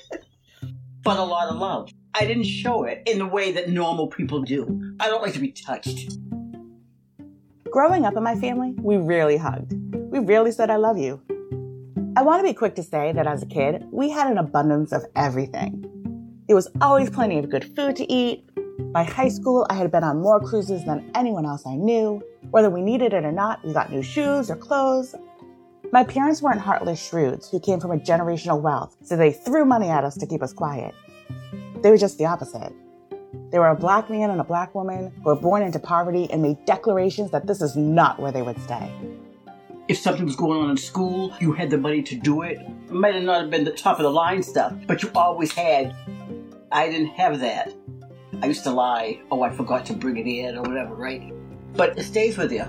but 1.05 1.17
a 1.17 1.23
lot 1.23 1.49
of 1.49 1.59
love. 1.59 1.91
I 2.13 2.27
didn't 2.27 2.43
show 2.43 2.83
it 2.83 3.05
in 3.07 3.21
the 3.21 3.27
way 3.27 3.53
that 3.53 3.69
normal 3.69 4.09
people 4.09 4.43
do. 4.43 4.97
I 4.99 5.07
don't 5.07 5.23
like 5.23 5.35
to 5.35 5.39
be 5.39 5.53
touched. 5.53 6.19
Growing 7.73 8.05
up 8.05 8.19
in 8.19 8.23
my 8.23 8.35
family, 8.35 8.75
we 8.83 8.99
rarely 8.99 9.39
hugged. 9.39 9.73
We 9.95 10.19
rarely 10.19 10.53
said, 10.53 10.69
I 10.69 10.77
love 10.77 10.99
you. 10.99 11.23
I 12.19 12.23
want 12.23 12.41
to 12.41 12.47
be 12.47 12.53
quick 12.53 12.75
to 12.75 12.83
say 12.83 13.13
that 13.13 13.27
as 13.27 13.43
a 13.43 13.47
kid, 13.47 13.87
we 13.91 14.11
had 14.11 14.31
an 14.31 14.37
abundance 14.37 14.93
of 14.93 15.07
everything. 15.17 15.83
There 16.47 16.55
was 16.55 16.69
always 16.83 17.09
plenty 17.09 17.39
of 17.39 17.49
good 17.49 17.75
food 17.75 17.97
to 17.97 18.13
eat. 18.13 18.45
By 18.93 19.05
high 19.05 19.31
school, 19.31 19.67
I 19.71 19.75
had 19.77 19.91
been 19.91 20.05
on 20.05 20.21
more 20.21 20.39
cruises 20.39 20.85
than 20.85 21.11
anyone 21.15 21.47
else 21.47 21.67
I 21.67 21.77
knew. 21.77 22.23
Whether 22.51 22.69
we 22.69 22.83
needed 22.83 23.15
it 23.15 23.25
or 23.25 23.33
not, 23.33 23.65
we 23.65 23.73
got 23.73 23.91
new 23.91 24.03
shoes 24.03 24.51
or 24.51 24.57
clothes. 24.57 25.15
My 25.93 26.05
parents 26.05 26.43
weren't 26.43 26.61
heartless 26.61 27.03
shrewds 27.03 27.49
who 27.49 27.59
came 27.59 27.81
from 27.81 27.93
a 27.93 27.97
generational 27.97 28.61
wealth, 28.61 28.99
so 29.01 29.17
they 29.17 29.33
threw 29.33 29.65
money 29.65 29.89
at 29.89 30.05
us 30.05 30.19
to 30.19 30.27
keep 30.27 30.43
us 30.43 30.53
quiet. 30.53 30.95
They 31.81 31.91
were 31.91 31.97
just 31.97 32.19
the 32.19 32.27
opposite. 32.27 32.75
They 33.51 33.59
were 33.59 33.69
a 33.69 33.77
black 33.77 34.11
man 34.11 34.31
and 34.31 34.41
a 34.41 34.45
black 34.45 34.75
woman 34.75 35.13
who 35.17 35.23
were 35.25 35.37
born 35.37 35.63
into 35.63 35.79
poverty 35.79 36.31
and 36.31 36.43
made 36.43 36.65
declarations 36.65 37.31
that 37.31 37.47
this 37.47 37.63
is 37.63 37.77
not 37.77 38.19
where 38.19 38.33
they 38.33 38.43
would 38.43 38.61
stay. 38.61 38.91
If 39.89 39.99
something 39.99 40.25
was 40.25 40.37
going 40.37 40.63
on 40.63 40.71
in 40.71 40.77
school, 40.77 41.35
you 41.41 41.53
had 41.53 41.71
the 41.71 41.79
money 41.79 42.03
to 42.03 42.15
do 42.15 42.43
it. 42.43 42.59
It 42.59 42.91
might 42.91 43.15
have 43.15 43.25
not 43.25 43.43
have 43.43 43.51
been 43.51 43.65
the 43.65 43.73
top 43.73 43.99
of 43.99 44.05
the 44.05 44.11
line 44.11 44.43
stuff, 44.43 44.75
but 44.87 45.03
you 45.03 45.11
always 45.15 45.53
had. 45.53 45.95
I 46.71 46.89
didn't 46.89 47.09
have 47.09 47.41
that. 47.41 47.75
I 48.43 48.47
used 48.47 48.65
to 48.65 48.71
lie. 48.71 49.21
Oh, 49.31 49.43
I 49.43 49.51
forgot 49.51 49.85
to 49.87 49.93
bring 49.93 50.17
it 50.17 50.27
in 50.27 50.57
or 50.57 50.63
whatever, 50.63 50.95
right? 50.95 51.33
But 51.75 51.99
it 51.99 52.05
stays 52.05 52.37
with 52.37 52.53
you. 52.53 52.65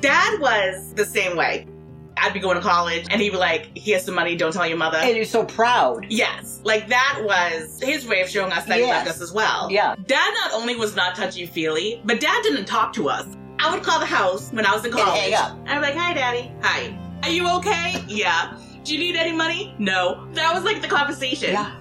Dad 0.00 0.40
was 0.40 0.92
the 0.94 1.04
same 1.04 1.36
way. 1.36 1.66
I'd 2.16 2.32
be 2.32 2.40
going 2.40 2.56
to 2.56 2.62
college 2.62 3.06
and 3.10 3.20
he'd 3.20 3.30
be 3.30 3.36
like, 3.36 3.76
here's 3.76 4.04
some 4.04 4.14
money, 4.14 4.36
don't 4.36 4.52
tell 4.52 4.66
your 4.66 4.78
mother. 4.78 4.98
And 4.98 5.14
you're 5.16 5.24
so 5.26 5.44
proud. 5.44 6.06
Yes. 6.08 6.60
Like 6.64 6.88
that 6.88 7.20
was 7.24 7.80
his 7.82 8.06
way 8.06 8.22
of 8.22 8.28
showing 8.28 8.52
us 8.52 8.64
that 8.64 8.78
he 8.78 8.86
loved 8.86 9.08
us 9.08 9.20
as 9.20 9.32
well. 9.32 9.70
Yeah. 9.70 9.94
Dad 10.06 10.30
not 10.42 10.52
only 10.54 10.76
was 10.76 10.96
not 10.96 11.14
touchy 11.14 11.46
feely, 11.46 12.00
but 12.04 12.20
dad 12.20 12.42
didn't 12.42 12.64
talk 12.64 12.92
to 12.94 13.08
us. 13.08 13.26
I 13.58 13.74
would 13.74 13.82
call 13.82 14.00
the 14.00 14.06
house 14.06 14.50
when 14.52 14.66
I 14.66 14.74
was 14.74 14.84
in 14.84 14.92
college. 14.92 15.20
hang 15.20 15.34
up. 15.34 15.58
I'd 15.66 15.76
be 15.76 15.80
like, 15.80 15.94
hi, 15.94 16.14
daddy. 16.14 16.52
Hi. 16.62 16.98
Are 17.22 17.30
you 17.30 17.48
okay? 17.58 18.02
Yeah. 18.06 18.58
Do 18.84 18.92
you 18.94 18.98
need 18.98 19.16
any 19.16 19.32
money? 19.32 19.74
No. 19.78 20.26
That 20.32 20.54
was 20.54 20.64
like 20.64 20.80
the 20.82 20.88
conversation. 20.88 21.52
Yeah. 21.52 21.74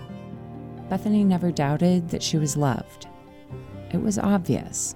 Bethany 0.89 1.23
never 1.23 1.51
doubted 1.51 2.09
that 2.09 2.21
she 2.21 2.37
was 2.37 2.55
loved. 2.57 3.07
It 3.91 4.01
was 4.01 4.17
obvious. 4.19 4.95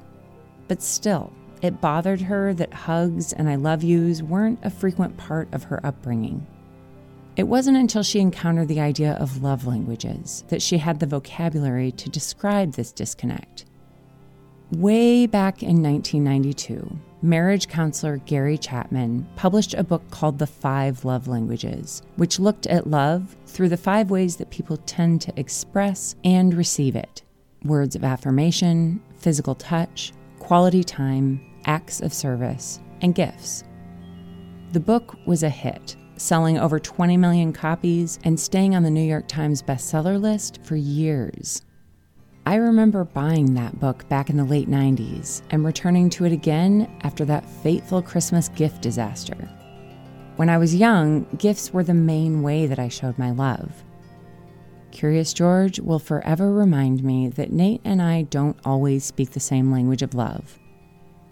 But 0.68 0.82
still, 0.82 1.34
it 1.62 1.82
bothered 1.82 2.22
her 2.22 2.54
that 2.54 2.74
hugs 2.74 3.34
and 3.34 3.50
I 3.50 3.56
love 3.56 3.84
yous 3.84 4.22
weren't 4.22 4.60
a 4.64 4.70
frequent 4.70 5.18
part 5.18 5.48
of 5.54 5.64
her 5.66 5.86
upbringing. 5.86 6.46
It 7.36 7.48
wasn't 7.48 7.78
until 7.78 8.04
she 8.04 8.20
encountered 8.20 8.68
the 8.68 8.82
idea 8.82 9.14
of 9.14 9.44
love 9.44 9.66
languages 9.66 10.44
that 10.50 10.62
she 10.62 10.78
had 10.78 11.00
the 11.00 11.06
vocabulary 11.06 11.92
to 11.94 12.10
describe 12.10 12.74
this 12.74 12.92
disconnect. 12.92 13.66
Way 14.72 15.26
back 15.26 15.64
in 15.64 15.82
1992, 15.82 17.00
marriage 17.22 17.68
counselor 17.68 18.18
Gary 18.18 18.58
Chapman 18.58 19.28
published 19.36 19.74
a 19.74 19.84
book 19.84 20.04
called 20.12 20.38
The 20.38 20.48
Five 20.48 21.06
Love 21.06 21.28
Languages, 21.28 22.04
which 22.18 22.40
looked 22.40 22.68
at 22.68 22.88
love 22.88 23.36
through 23.48 23.70
the 23.70 23.78
five 23.78 24.12
ways 24.12 24.36
that 24.36 24.52
people 24.52 24.78
tend 24.78 25.22
to 25.22 25.40
express 25.40 26.16
and 26.24 26.54
receive 26.54 26.96
it 26.96 27.24
words 27.64 27.96
of 27.96 28.04
affirmation, 28.04 29.02
physical 29.18 29.56
touch, 29.56 30.14
quality 30.40 30.84
time, 30.84 31.42
acts 31.70 32.02
of 32.02 32.12
service, 32.12 32.82
and 33.02 33.14
gifts. 33.14 33.64
The 34.72 34.80
book 34.80 35.16
was 35.28 35.44
a 35.44 35.50
hit, 35.50 35.96
selling 36.18 36.58
over 36.58 36.80
20 36.80 37.16
million 37.16 37.54
copies 37.54 38.18
and 38.24 38.40
staying 38.40 38.76
on 38.76 38.82
the 38.82 38.90
New 38.90 39.08
York 39.08 39.28
Times 39.28 39.62
bestseller 39.62 40.20
list 40.20 40.60
for 40.64 40.76
years. 40.76 41.62
I 42.48 42.56
remember 42.56 43.04
buying 43.04 43.54
that 43.54 43.80
book 43.80 44.10
back 44.10 44.32
in 44.32 44.38
the 44.38 44.44
late 44.44 44.68
90s 44.68 45.44
and 45.52 45.64
returning 45.64 46.10
to 46.12 46.26
it 46.26 46.32
again 46.32 46.90
after 47.04 47.24
that 47.26 47.48
fateful 47.48 48.02
Christmas 48.02 48.50
gift 48.50 48.82
disaster. 48.82 49.38
When 50.38 50.50
I 50.50 50.58
was 50.58 50.74
young, 50.74 51.28
gifts 51.38 51.72
were 51.72 51.84
the 51.84 51.94
main 51.94 52.42
way 52.42 52.66
that 52.66 52.80
I 52.80 52.88
showed 52.88 53.20
my 53.20 53.30
love. 53.30 53.84
Curious 54.90 55.34
George 55.34 55.80
will 55.80 56.00
forever 56.00 56.52
remind 56.52 57.04
me 57.04 57.28
that 57.30 57.52
Nate 57.52 57.82
and 57.86 58.02
I 58.02 58.24
don't 58.24 58.58
always 58.66 59.04
speak 59.04 59.32
the 59.32 59.40
same 59.40 59.72
language 59.72 60.02
of 60.02 60.16
love. 60.16 60.59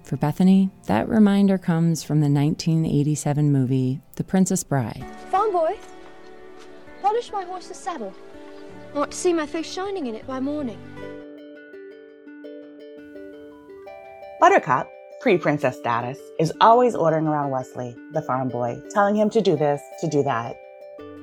For 0.08 0.16
Bethany, 0.16 0.70
that 0.86 1.10
reminder 1.10 1.58
comes 1.58 2.02
from 2.02 2.22
the 2.22 2.30
1987 2.30 3.52
movie 3.52 4.00
The 4.16 4.24
Princess 4.24 4.64
Bride. 4.64 5.04
Farm 5.30 5.52
boy, 5.52 5.78
polish 7.02 7.30
my 7.30 7.44
horse's 7.44 7.76
saddle. 7.76 8.14
I 8.96 9.00
want 9.00 9.12
to 9.12 9.18
see 9.18 9.34
my 9.34 9.46
face 9.46 9.70
shining 9.70 10.08
in 10.08 10.16
it 10.16 10.26
by 10.26 10.40
morning. 10.40 10.80
Buttercup, 14.40 14.90
pre 15.20 15.38
princess 15.38 15.78
status, 15.78 16.18
is 16.40 16.54
always 16.62 16.96
ordering 16.96 17.28
around 17.28 17.50
Westley, 17.50 17.94
the 18.14 18.22
farm 18.22 18.48
boy, 18.48 18.82
telling 18.92 19.18
him 19.18 19.30
to 19.32 19.42
do 19.42 19.58
this, 19.58 19.82
to 20.00 20.08
do 20.08 20.24
that. 20.24 20.56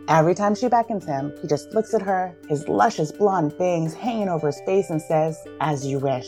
Every 0.08 0.34
time 0.34 0.54
she 0.54 0.68
beckons 0.68 1.06
him, 1.06 1.32
he 1.40 1.48
just 1.48 1.72
looks 1.72 1.94
at 1.94 2.02
her, 2.02 2.36
his 2.50 2.68
luscious 2.68 3.12
blonde 3.12 3.56
bangs 3.56 3.94
hanging 3.94 4.28
over 4.28 4.48
his 4.48 4.60
face, 4.66 4.90
and 4.90 5.00
says, 5.00 5.42
As 5.62 5.86
you 5.86 6.00
wish. 6.00 6.26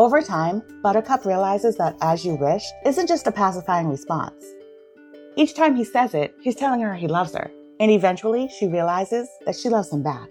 Over 0.00 0.22
time, 0.22 0.62
Buttercup 0.82 1.26
realizes 1.26 1.76
that 1.76 1.94
as 2.00 2.24
you 2.24 2.34
wish 2.34 2.64
isn't 2.86 3.06
just 3.06 3.26
a 3.26 3.30
pacifying 3.30 3.86
response. 3.86 4.42
Each 5.36 5.54
time 5.54 5.76
he 5.76 5.84
says 5.84 6.14
it, 6.14 6.34
he's 6.40 6.54
telling 6.54 6.80
her 6.80 6.94
he 6.94 7.06
loves 7.06 7.34
her, 7.34 7.50
and 7.78 7.90
eventually 7.90 8.48
she 8.48 8.66
realizes 8.66 9.28
that 9.44 9.56
she 9.56 9.68
loves 9.68 9.92
him 9.92 10.02
back. 10.02 10.30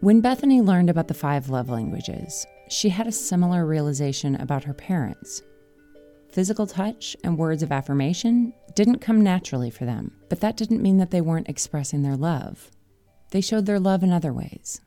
When 0.00 0.22
Bethany 0.22 0.62
learned 0.62 0.88
about 0.88 1.08
the 1.08 1.12
five 1.12 1.50
love 1.50 1.68
languages, 1.68 2.46
she 2.70 2.88
had 2.88 3.06
a 3.06 3.12
similar 3.12 3.66
realization 3.66 4.34
about 4.36 4.64
her 4.64 4.72
parents. 4.72 5.42
Physical 6.30 6.66
touch 6.66 7.18
and 7.22 7.36
words 7.36 7.62
of 7.62 7.70
affirmation 7.70 8.54
didn't 8.74 9.00
come 9.00 9.20
naturally 9.20 9.68
for 9.68 9.84
them, 9.84 10.16
but 10.30 10.40
that 10.40 10.56
didn't 10.56 10.80
mean 10.80 10.96
that 10.96 11.10
they 11.10 11.20
weren't 11.20 11.50
expressing 11.50 12.00
their 12.00 12.16
love. 12.16 12.70
They 13.30 13.42
showed 13.42 13.66
their 13.66 13.78
love 13.78 14.02
in 14.02 14.10
other 14.10 14.32
ways. 14.32 14.80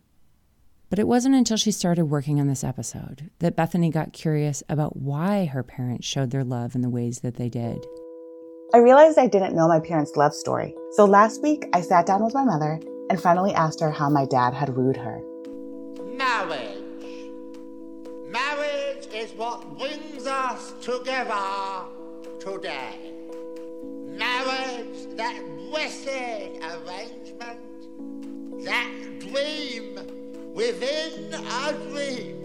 But 0.94 1.00
it 1.00 1.08
wasn't 1.08 1.34
until 1.34 1.58
she 1.58 1.72
started 1.72 2.06
working 2.06 2.40
on 2.40 2.46
this 2.46 2.64
episode 2.64 3.32
that 3.40 3.56
Bethany 3.56 3.90
got 3.90 4.14
curious 4.14 4.62
about 4.70 4.96
why 4.96 5.46
her 5.46 5.64
parents 5.64 6.06
showed 6.06 6.30
their 6.30 6.44
love 6.44 6.76
in 6.76 6.82
the 6.82 6.90
ways 6.92 7.22
that 7.22 7.34
they 7.34 7.50
did. 7.50 7.84
I 8.76 8.78
realized 8.78 9.18
I 9.18 9.26
didn't 9.26 9.56
know 9.56 9.68
my 9.68 9.80
parents' 9.80 10.16
love 10.16 10.36
story, 10.36 10.76
so 10.92 11.06
last 11.06 11.42
week 11.42 11.66
I 11.74 11.82
sat 11.82 12.06
down 12.06 12.24
with 12.24 12.36
my 12.36 12.44
mother 12.44 12.80
and 13.10 13.20
finally 13.20 13.56
asked 13.56 13.80
her 13.80 13.90
how 13.90 14.08
my 14.08 14.28
dad 14.28 14.54
had 14.54 14.70
wooed 14.70 14.98
her. 14.98 15.20
Marriage. 16.16 16.78
Marriage 18.28 19.08
is 19.16 19.32
what 19.32 19.80
brings 19.80 20.28
us 20.28 20.74
together 20.80 21.86
today. 22.40 23.14
Marriage, 24.10 25.18
that 25.18 25.42
blessed 25.58 26.08
arrangement, 26.62 27.60
that 28.64 28.92
dream 29.22 30.23
within 30.54 31.34
a 31.34 31.74
dream. 31.90 32.40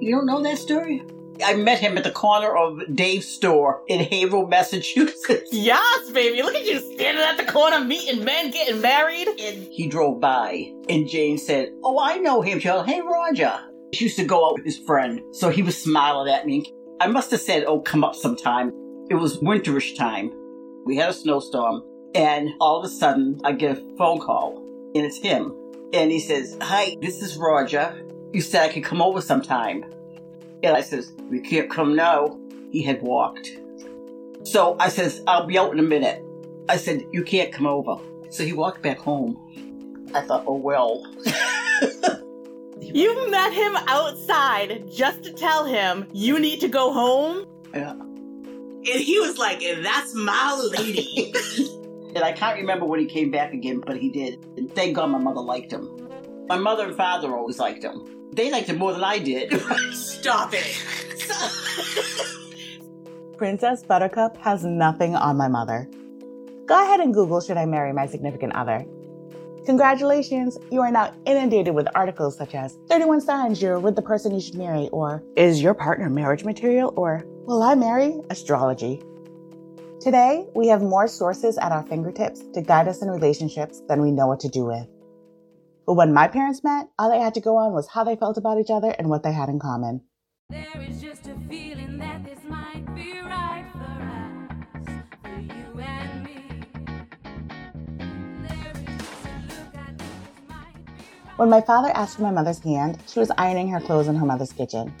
You 0.00 0.16
don't 0.16 0.26
know 0.26 0.42
that 0.42 0.58
story? 0.58 1.02
I 1.44 1.54
met 1.54 1.78
him 1.78 1.96
at 1.96 2.04
the 2.04 2.10
corner 2.10 2.56
of 2.56 2.80
Dave's 2.94 3.28
store 3.28 3.82
in 3.86 4.00
Haverhill, 4.00 4.46
Massachusetts. 4.48 5.50
Yes, 5.52 6.10
baby. 6.10 6.42
Look 6.42 6.54
at 6.54 6.64
you 6.66 6.80
standing 6.94 7.22
at 7.22 7.36
the 7.36 7.50
corner 7.50 7.80
meeting 7.80 8.24
men 8.24 8.50
getting 8.50 8.80
married. 8.80 9.28
And 9.28 9.62
he 9.70 9.86
drove 9.88 10.20
by, 10.20 10.72
and 10.88 11.08
Jane 11.08 11.38
said, 11.38 11.70
Oh, 11.84 11.98
I 12.00 12.16
know 12.18 12.42
him, 12.42 12.58
Joe. 12.58 12.82
Hey, 12.82 13.00
Roger. 13.00 13.52
He 13.92 14.04
used 14.04 14.16
to 14.16 14.24
go 14.24 14.46
out 14.46 14.54
with 14.56 14.64
his 14.64 14.78
friend, 14.78 15.20
so 15.32 15.48
he 15.48 15.62
was 15.62 15.80
smiling 15.80 16.32
at 16.32 16.46
me. 16.46 16.72
I 17.00 17.06
must 17.06 17.30
have 17.30 17.40
said, 17.40 17.64
Oh, 17.64 17.80
come 17.80 18.04
up 18.04 18.14
sometime. 18.14 18.72
It 19.10 19.14
was 19.14 19.38
winterish 19.38 19.96
time. 19.96 20.32
We 20.84 20.96
had 20.96 21.10
a 21.10 21.14
snowstorm, 21.14 21.82
and 22.14 22.50
all 22.60 22.78
of 22.78 22.84
a 22.84 22.88
sudden, 22.88 23.40
I 23.44 23.52
get 23.52 23.78
a 23.78 23.96
phone 23.96 24.18
call, 24.18 24.58
and 24.94 25.04
it's 25.06 25.18
him. 25.18 25.54
And 25.92 26.10
he 26.10 26.20
says, 26.20 26.56
Hi, 26.60 26.96
this 27.00 27.22
is 27.22 27.36
Roger. 27.36 28.04
You 28.32 28.40
said 28.40 28.68
I 28.68 28.72
could 28.72 28.84
come 28.84 29.00
over 29.00 29.20
sometime. 29.20 29.84
And 30.62 30.76
I 30.76 30.82
says, 30.82 31.12
We 31.30 31.40
can't 31.40 31.70
come 31.70 31.96
now. 31.96 32.38
He 32.70 32.82
had 32.82 33.00
walked. 33.02 33.58
So 34.44 34.76
I 34.78 34.88
says, 34.88 35.22
I'll 35.26 35.46
be 35.46 35.58
out 35.58 35.72
in 35.72 35.78
a 35.78 35.82
minute. 35.82 36.22
I 36.68 36.76
said, 36.76 37.06
You 37.12 37.22
can't 37.22 37.52
come 37.52 37.66
over. 37.66 37.96
So 38.30 38.44
he 38.44 38.52
walked 38.52 38.82
back 38.82 38.98
home. 38.98 39.38
I 40.14 40.20
thought, 40.20 40.44
Oh, 40.46 40.56
well. 40.56 41.06
You 42.80 43.30
met 43.30 43.52
him 43.52 43.76
outside 43.86 44.90
just 44.90 45.22
to 45.24 45.32
tell 45.32 45.64
him 45.64 46.06
you 46.12 46.38
need 46.38 46.60
to 46.60 46.68
go 46.68 46.92
home? 46.92 47.44
Yeah. 47.74 47.90
And 47.90 48.84
he 48.84 49.18
was 49.18 49.36
like, 49.36 49.60
That's 49.60 50.14
my 50.14 50.70
lady. 50.72 51.34
And 52.14 52.18
I 52.18 52.32
can't 52.32 52.58
remember 52.58 52.86
when 52.86 53.00
he 53.00 53.06
came 53.06 53.30
back 53.30 53.52
again, 53.52 53.80
but 53.84 53.98
he 53.98 54.10
did. 54.10 54.44
And 54.56 54.74
thank 54.74 54.96
God 54.96 55.10
my 55.10 55.18
mother 55.18 55.40
liked 55.40 55.72
him. 55.72 55.90
My 56.48 56.56
mother 56.56 56.86
and 56.86 56.96
father 56.96 57.36
always 57.36 57.58
liked 57.58 57.84
him. 57.84 58.04
They 58.32 58.50
liked 58.50 58.68
him 58.68 58.78
more 58.78 58.92
than 58.92 59.04
I 59.04 59.18
did. 59.18 59.52
Stop 59.92 60.52
it. 60.54 61.28
Princess 63.36 63.82
Buttercup 63.84 64.36
has 64.38 64.64
nothing 64.64 65.14
on 65.14 65.36
my 65.36 65.48
mother. 65.48 65.88
Go 66.66 66.82
ahead 66.82 67.00
and 67.00 67.14
Google 67.14 67.40
Should 67.40 67.56
I 67.56 67.66
Marry 67.66 67.92
My 67.92 68.06
Significant 68.06 68.54
Other? 68.54 68.84
Congratulations, 69.64 70.56
you 70.70 70.80
are 70.80 70.90
now 70.90 71.12
inundated 71.26 71.74
with 71.74 71.86
articles 71.94 72.36
such 72.36 72.54
as 72.54 72.78
31 72.88 73.20
signs 73.20 73.60
you're 73.60 73.78
with 73.78 73.96
the 73.96 74.02
person 74.02 74.34
you 74.34 74.40
should 74.40 74.54
marry, 74.54 74.88
or 74.88 75.22
Is 75.36 75.62
your 75.62 75.74
partner 75.74 76.08
marriage 76.08 76.44
material, 76.44 76.92
or 76.96 77.24
Will 77.44 77.62
I 77.62 77.74
marry 77.74 78.18
astrology? 78.30 79.02
Today, 80.08 80.46
we 80.54 80.68
have 80.68 80.80
more 80.80 81.06
sources 81.06 81.58
at 81.58 81.70
our 81.70 81.82
fingertips 81.82 82.40
to 82.54 82.62
guide 82.62 82.88
us 82.88 83.02
in 83.02 83.10
relationships 83.10 83.82
than 83.88 84.00
we 84.00 84.10
know 84.10 84.26
what 84.26 84.40
to 84.40 84.48
do 84.48 84.64
with. 84.64 84.88
But 85.86 85.96
when 86.00 86.14
my 86.14 86.28
parents 86.28 86.64
met, 86.64 86.88
all 86.98 87.10
they 87.10 87.20
had 87.20 87.34
to 87.34 87.42
go 87.42 87.58
on 87.58 87.74
was 87.74 87.88
how 87.88 88.04
they 88.04 88.16
felt 88.16 88.38
about 88.38 88.58
each 88.58 88.70
other 88.70 88.88
and 88.98 89.10
what 89.10 89.22
they 89.22 89.34
had 89.34 89.50
in 89.50 89.58
common. 89.58 90.00
There 90.48 90.82
is 90.88 91.02
just 91.02 91.26
a 91.26 91.36
feeling 91.46 91.98
that 91.98 92.24
this 92.24 92.38
might 92.48 92.86
be 92.94 93.20
right 93.20 93.66
for 93.70 94.88
us, 94.88 95.02
for 95.20 95.40
you 95.40 95.78
and 95.78 96.24
me. 96.24 96.62
There 98.48 98.72
is 98.72 98.96
just 98.96 99.26
a 99.26 99.36
look 99.46 99.76
I 99.76 99.92
this 99.92 100.48
might 100.48 100.86
be 100.86 100.92
right. 101.26 101.36
When 101.36 101.50
my 101.50 101.60
father 101.60 101.90
asked 101.94 102.16
for 102.16 102.22
my 102.22 102.30
mother's 102.30 102.60
hand, 102.60 102.96
she 103.06 103.20
was 103.20 103.30
ironing 103.36 103.68
her 103.68 103.80
clothes 103.80 104.08
in 104.08 104.16
her 104.16 104.24
mother's 104.24 104.54
kitchen. 104.54 104.94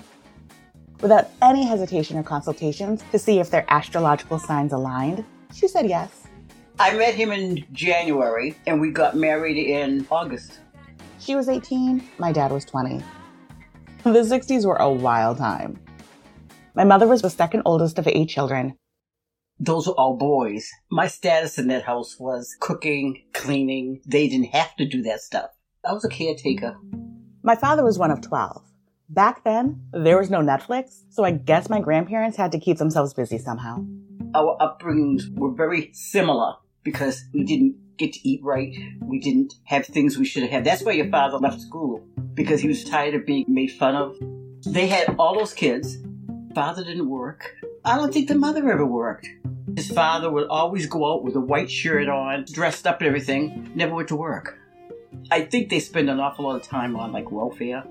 Without 1.00 1.30
any 1.42 1.64
hesitation 1.64 2.18
or 2.18 2.24
consultations 2.24 3.04
to 3.12 3.18
see 3.18 3.38
if 3.38 3.50
their 3.50 3.64
astrological 3.68 4.38
signs 4.38 4.72
aligned, 4.72 5.24
she 5.54 5.68
said 5.68 5.88
yes. 5.88 6.26
I 6.80 6.96
met 6.96 7.14
him 7.14 7.30
in 7.30 7.64
January, 7.72 8.56
and 8.66 8.80
we 8.80 8.90
got 8.90 9.16
married 9.16 9.56
in 9.56 10.06
August. 10.10 10.60
She 11.20 11.36
was 11.36 11.48
18, 11.48 12.02
my 12.18 12.32
dad 12.32 12.50
was 12.50 12.64
20. 12.64 13.02
The 14.04 14.10
60s 14.10 14.64
were 14.64 14.76
a 14.76 14.90
wild 14.90 15.38
time. 15.38 15.78
My 16.74 16.84
mother 16.84 17.06
was 17.06 17.22
the 17.22 17.30
second 17.30 17.62
oldest 17.64 17.98
of 17.98 18.06
eight 18.06 18.28
children. 18.28 18.76
Those 19.60 19.88
were 19.88 19.98
all 19.98 20.16
boys. 20.16 20.68
My 20.90 21.08
status 21.08 21.58
in 21.58 21.66
that 21.68 21.82
house 21.84 22.16
was 22.18 22.56
cooking, 22.60 23.24
cleaning. 23.32 24.00
They 24.06 24.28
didn't 24.28 24.54
have 24.54 24.76
to 24.76 24.84
do 24.84 25.02
that 25.02 25.20
stuff. 25.20 25.50
I 25.84 25.92
was 25.92 26.04
a 26.04 26.08
caretaker. 26.08 26.76
My 27.42 27.56
father 27.56 27.84
was 27.84 27.98
one 27.98 28.12
of 28.12 28.20
12. 28.20 28.67
Back 29.10 29.42
then, 29.42 29.80
there 29.92 30.18
was 30.18 30.28
no 30.28 30.40
Netflix, 30.40 31.02
so 31.08 31.24
I 31.24 31.30
guess 31.30 31.70
my 31.70 31.80
grandparents 31.80 32.36
had 32.36 32.52
to 32.52 32.58
keep 32.58 32.76
themselves 32.76 33.14
busy 33.14 33.38
somehow. 33.38 33.84
Our 34.34 34.58
upbringings 34.60 35.34
were 35.34 35.52
very 35.52 35.90
similar. 35.92 36.54
because 36.84 37.24
we 37.34 37.44
didn't 37.44 37.76
get 37.98 38.12
to 38.14 38.28
eat 38.28 38.40
right. 38.42 38.74
We 39.02 39.18
didn't 39.18 39.54
have 39.64 39.84
things 39.84 40.16
we 40.16 40.24
should 40.24 40.42
have 40.42 40.52
had. 40.52 40.64
That's 40.64 40.82
why 40.82 40.92
your 40.92 41.10
father 41.10 41.36
left 41.36 41.60
school 41.60 42.02
because 42.32 42.60
he 42.60 42.68
was 42.68 42.84
tired 42.84 43.14
of 43.14 43.26
being 43.26 43.44
made 43.48 43.72
fun 43.72 43.94
of. 43.94 44.16
They 44.64 44.86
had 44.86 45.16
all 45.18 45.34
those 45.36 45.52
kids. 45.52 45.98
Father 46.54 46.84
didn't 46.84 47.10
work. 47.10 47.56
I 47.84 47.96
don't 47.96 48.12
think 48.12 48.28
the 48.28 48.36
mother 48.36 48.70
ever 48.70 48.86
worked. 48.86 49.28
His 49.76 49.90
father 49.90 50.30
would 50.30 50.48
always 50.48 50.86
go 50.86 51.12
out 51.12 51.24
with 51.24 51.34
a 51.36 51.40
white 51.40 51.70
shirt 51.70 52.08
on, 52.08 52.46
dressed 52.50 52.86
up 52.86 53.00
and 53.00 53.08
everything, 53.08 53.70
never 53.74 53.94
went 53.94 54.08
to 54.08 54.16
work. 54.16 54.58
I 55.30 55.42
think 55.42 55.68
they 55.68 55.80
spend 55.80 56.08
an 56.08 56.20
awful 56.20 56.46
lot 56.46 56.56
of 56.56 56.62
time 56.62 56.96
on 56.96 57.12
like 57.12 57.30
welfare. 57.30 57.84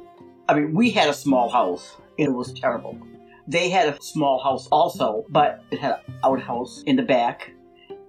I 0.50 0.54
mean, 0.56 0.74
we 0.74 0.92
had 0.92 1.10
a 1.10 1.14
small 1.14 1.50
house. 1.50 1.98
It 2.18 2.32
was 2.34 2.54
terrible. 2.54 2.98
They 3.48 3.70
had 3.70 3.90
a 3.90 4.02
small 4.02 4.42
house 4.44 4.68
also, 4.72 5.26
but 5.30 5.64
it 5.72 5.80
had 5.80 5.92
an 6.08 6.14
outhouse 6.24 6.84
in 6.86 6.96
the 6.96 7.04
back. 7.04 7.52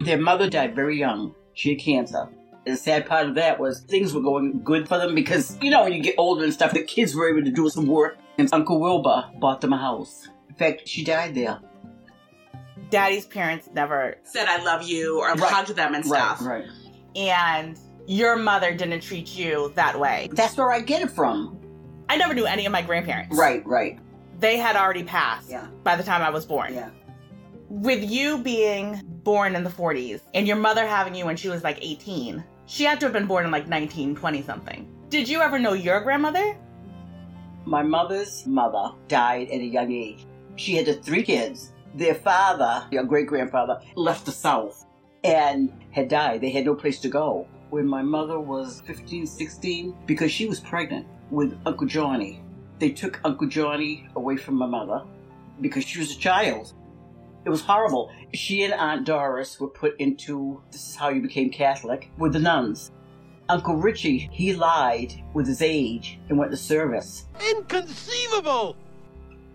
Their 0.00 0.18
mother 0.18 0.49
died 0.49 0.75
very 0.75 0.99
young. 0.99 1.35
She 1.54 1.71
had 1.71 1.80
cancer. 1.80 2.28
And 2.66 2.75
the 2.75 2.78
sad 2.78 3.07
part 3.07 3.26
of 3.26 3.35
that 3.37 3.59
was 3.59 3.80
things 3.80 4.12
were 4.12 4.21
going 4.21 4.61
good 4.62 4.88
for 4.88 4.99
them 4.99 5.14
because, 5.14 5.57
you 5.62 5.71
know, 5.71 5.85
when 5.85 5.92
you 5.92 6.02
get 6.02 6.14
older 6.18 6.45
and 6.45 6.52
stuff, 6.52 6.73
the 6.73 6.83
kids 6.83 7.14
were 7.14 7.28
able 7.30 7.45
to 7.45 7.50
do 7.50 7.68
some 7.71 7.87
work. 7.87 8.18
And 8.37 8.49
Uncle 8.52 8.80
Wilbur 8.80 9.30
bought 9.40 9.61
them 9.61 9.73
a 9.73 9.78
house. 9.78 10.28
In 10.49 10.54
fact, 10.54 10.87
she 10.88 11.02
died 11.04 11.35
there. 11.35 11.61
Daddy's 12.90 13.26
parents 13.26 13.68
never 13.75 14.16
said 14.23 14.47
I 14.49 14.62
love 14.62 14.83
you 14.83 15.18
or 15.21 15.28
Right. 15.35 15.40
hugged 15.40 15.75
them 15.76 15.95
and 15.95 16.04
stuff. 16.07 16.40
Right, 16.40 16.62
right. 16.64 16.68
And 17.16 17.78
your 18.07 18.37
mother 18.37 18.73
didn't 18.75 19.00
treat 19.00 19.37
you 19.37 19.73
that 19.75 19.99
way. 19.99 20.28
That's 20.33 20.57
where 20.57 20.73
I 20.73 20.80
get 20.80 21.02
it 21.02 21.11
from. 21.11 21.59
I 22.09 22.17
never 22.17 22.35
knew 22.35 22.47
any 22.47 22.67
of 22.67 22.73
my 22.73 22.83
grandparents. 22.83 23.37
Right, 23.37 23.65
right. 23.67 23.99
They 24.41 24.57
had 24.57 24.77
already 24.77 25.03
passed 25.03 25.50
Yeah. 25.50 25.67
by 25.83 25.97
the 25.97 26.03
time 26.03 26.23
I 26.23 26.31
was 26.31 26.47
born. 26.47 26.75
Yeah. 26.75 26.91
With 27.69 28.09
you 28.09 28.38
being 28.43 29.00
born 29.25 29.55
in 29.55 29.62
the 29.65 29.71
40s 29.71 30.21
and 30.35 30.47
your 30.47 30.57
mother 30.57 30.87
having 30.87 31.15
you 31.15 31.27
when 31.27 31.37
she 31.37 31.49
was 31.49 31.62
like 31.65 31.79
18, 31.83 32.43
she 32.67 32.85
had 32.85 32.99
to 33.00 33.07
have 33.07 33.12
been 33.12 33.27
born 33.27 33.45
in 33.45 33.50
like 33.50 33.69
1920 33.69 34.43
something. 34.43 34.88
Did 35.11 35.29
you 35.29 35.41
ever 35.41 35.59
know 35.59 35.73
your 35.75 36.00
grandmother? 36.00 36.57
My 37.67 37.83
mother's 37.83 38.47
mother 38.47 38.95
died 39.09 39.49
at 39.50 39.61
a 39.61 39.65
young 39.65 39.93
age. 39.93 40.25
She 40.57 40.75
had 40.77 41.03
three 41.05 41.23
kids. 41.23 41.73
Their 41.95 42.15
father, 42.15 42.87
your 42.91 43.05
great 43.05 43.27
grandfather, 43.27 43.81
left 43.97 44.25
the 44.25 44.33
South 44.33 44.87
and 45.25 45.73
had 45.91 46.09
died. 46.09 46.41
They 46.41 46.50
had 46.50 46.65
no 46.65 46.75
place 46.75 47.00
to 47.00 47.09
go. 47.09 47.47
When 47.71 47.87
my 47.87 48.03
mother 48.03 48.41
was 48.41 48.83
15, 48.87 49.27
16, 49.27 49.95
because 50.07 50.33
she 50.33 50.47
was 50.47 50.61
pregnant 50.61 51.07
with 51.31 51.59
Uncle 51.67 51.87
Johnny, 51.87 52.43
they 52.79 52.91
took 52.91 53.21
Uncle 53.25 53.49
Johnny 53.49 54.09
away 54.17 54.37
from 54.37 54.55
my 54.55 54.67
mother 54.67 55.03
because 55.61 55.85
she 55.85 55.99
was 55.99 56.13
a 56.13 56.19
child. 56.19 56.73
It 57.45 57.51
was 57.51 57.61
horrible. 57.61 58.11
She 58.35 58.65
and 58.65 58.75
Aunt 58.75 59.07
Doris 59.07 59.59
were 59.59 59.69
put 59.69 59.99
into 60.01 60.63
this 60.71 60.91
is 60.91 60.97
how 60.97 61.09
you 61.09 61.23
became 61.23 61.51
Catholic 61.51 62.11
with 62.19 62.33
the 62.33 62.39
nuns. 62.39 62.91
Uncle 63.49 63.77
Richie, 63.77 64.29
he 64.31 64.53
lied 64.55 65.15
with 65.33 65.47
his 65.47 65.63
age 65.63 66.19
and 66.29 66.39
went 66.39 66.51
to 66.51 66.57
service. 66.57 67.27
Inconceivable! 67.51 68.77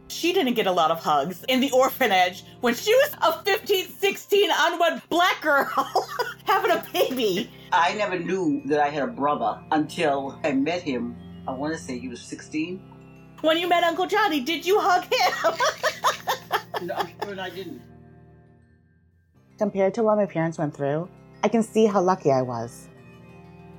She 0.07 0.33
didn't 0.33 0.55
get 0.55 0.67
a 0.67 0.71
lot 0.71 0.91
of 0.91 0.99
hugs 0.99 1.43
in 1.47 1.59
the 1.59 1.71
orphanage 1.71 2.43
when 2.61 2.73
she 2.75 2.93
was 2.93 3.15
a 3.21 3.43
15, 3.43 3.87
16 3.87 4.49
unwed 4.51 5.01
black 5.09 5.41
girl 5.41 5.69
having 6.45 6.71
a 6.71 6.83
baby. 6.91 7.49
I 7.71 7.93
never 7.93 8.17
knew 8.17 8.61
that 8.65 8.79
I 8.79 8.89
had 8.89 9.03
a 9.03 9.07
brother 9.07 9.59
until 9.71 10.39
I 10.43 10.51
met 10.53 10.81
him. 10.81 11.15
I 11.47 11.51
want 11.51 11.73
to 11.73 11.79
say 11.79 11.99
he 11.99 12.07
was 12.07 12.21
16. 12.21 12.81
When 13.41 13.57
you 13.57 13.67
met 13.67 13.83
Uncle 13.83 14.07
Johnny, 14.07 14.39
did 14.39 14.65
you 14.65 14.79
hug 14.79 15.03
him? 15.03 15.53
No, 16.81 16.95
I'm 16.95 17.07
sure 17.23 17.39
I 17.39 17.49
didn't. 17.49 17.81
Compared 19.57 19.93
to 19.93 20.03
what 20.03 20.17
my 20.17 20.25
parents 20.25 20.57
went 20.57 20.75
through, 20.75 21.07
I 21.43 21.47
can 21.47 21.63
see 21.63 21.85
how 21.85 22.01
lucky 22.01 22.31
I 22.31 22.41
was. 22.41 22.89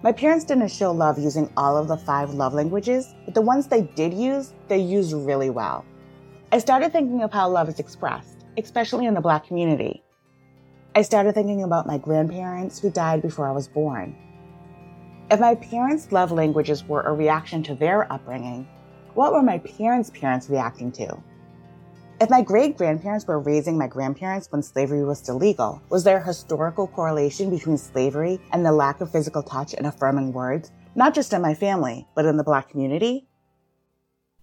My 0.03 0.13
parents 0.13 0.45
didn't 0.45 0.69
show 0.69 0.93
love 0.93 1.19
using 1.19 1.53
all 1.57 1.77
of 1.77 1.89
the 1.89 1.97
five 1.97 2.33
love 2.33 2.55
languages, 2.55 3.15
but 3.25 3.35
the 3.35 3.43
ones 3.43 3.67
they 3.67 3.83
did 3.83 4.15
use, 4.15 4.55
they 4.69 4.79
used 4.79 5.13
really 5.13 5.51
well. 5.51 5.85
I 6.53 6.59
started 6.59 6.93
thinking 6.93 7.23
of 7.23 7.33
how 7.33 7.49
love 7.49 7.69
is 7.69 7.79
expressed, 7.79 8.45
especially 8.57 9.07
in 9.07 9.15
the 9.15 9.21
black 9.21 9.47
community. 9.47 10.03
I 10.95 11.03
started 11.03 11.35
thinking 11.35 11.63
about 11.63 11.87
my 11.87 11.99
grandparents 11.99 12.79
who 12.79 12.91
died 12.91 13.21
before 13.21 13.49
I 13.49 13.53
was 13.53 13.67
born. 13.67 14.17
If 15.31 15.41
my 15.41 15.55
parents' 15.55 16.13
love 16.13 16.33
languages 16.33 16.85
were 16.85 17.01
a 17.01 17.13
reaction 17.13 17.63
to 17.65 17.75
their 17.75 18.13
upbringing, 18.13 18.69
what 19.15 19.33
were 19.33 19.43
my 19.43 19.59
parents' 19.59 20.11
parents 20.11 20.51
reacting 20.51 20.93
to? 20.93 21.17
If 22.21 22.29
my 22.29 22.43
great 22.43 22.77
grandparents 22.77 23.27
were 23.27 23.41
raising 23.41 23.79
my 23.79 23.87
grandparents 23.87 24.53
when 24.53 24.63
slavery 24.63 25.03
was 25.03 25.19
still 25.19 25.37
legal, 25.37 25.81
was 25.89 26.05
there 26.05 26.19
a 26.19 26.25
historical 26.25 26.87
correlation 26.87 27.49
between 27.49 27.79
slavery 27.79 28.39
and 28.53 28.65
the 28.65 28.71
lack 28.71 29.01
of 29.01 29.11
physical 29.11 29.43
touch 29.43 29.73
and 29.75 29.87
affirming 29.87 30.33
words, 30.33 30.71
not 30.95 31.15
just 31.15 31.33
in 31.33 31.41
my 31.41 31.55
family, 31.55 32.07
but 32.15 32.27
in 32.27 32.37
the 32.37 32.45
black 32.45 32.69
community? 32.69 33.27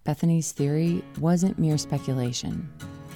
Bethany's 0.02 0.50
theory 0.50 1.04
wasn't 1.20 1.60
mere 1.60 1.78
speculation. 1.78 2.68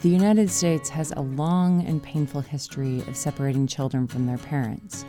The 0.02 0.08
United 0.08 0.50
States 0.50 0.88
has 0.90 1.10
a 1.16 1.20
long 1.20 1.84
and 1.84 2.00
painful 2.00 2.42
history 2.42 3.00
of 3.08 3.16
separating 3.16 3.66
children 3.66 4.06
from 4.06 4.24
their 4.24 4.38
parents. 4.38 5.04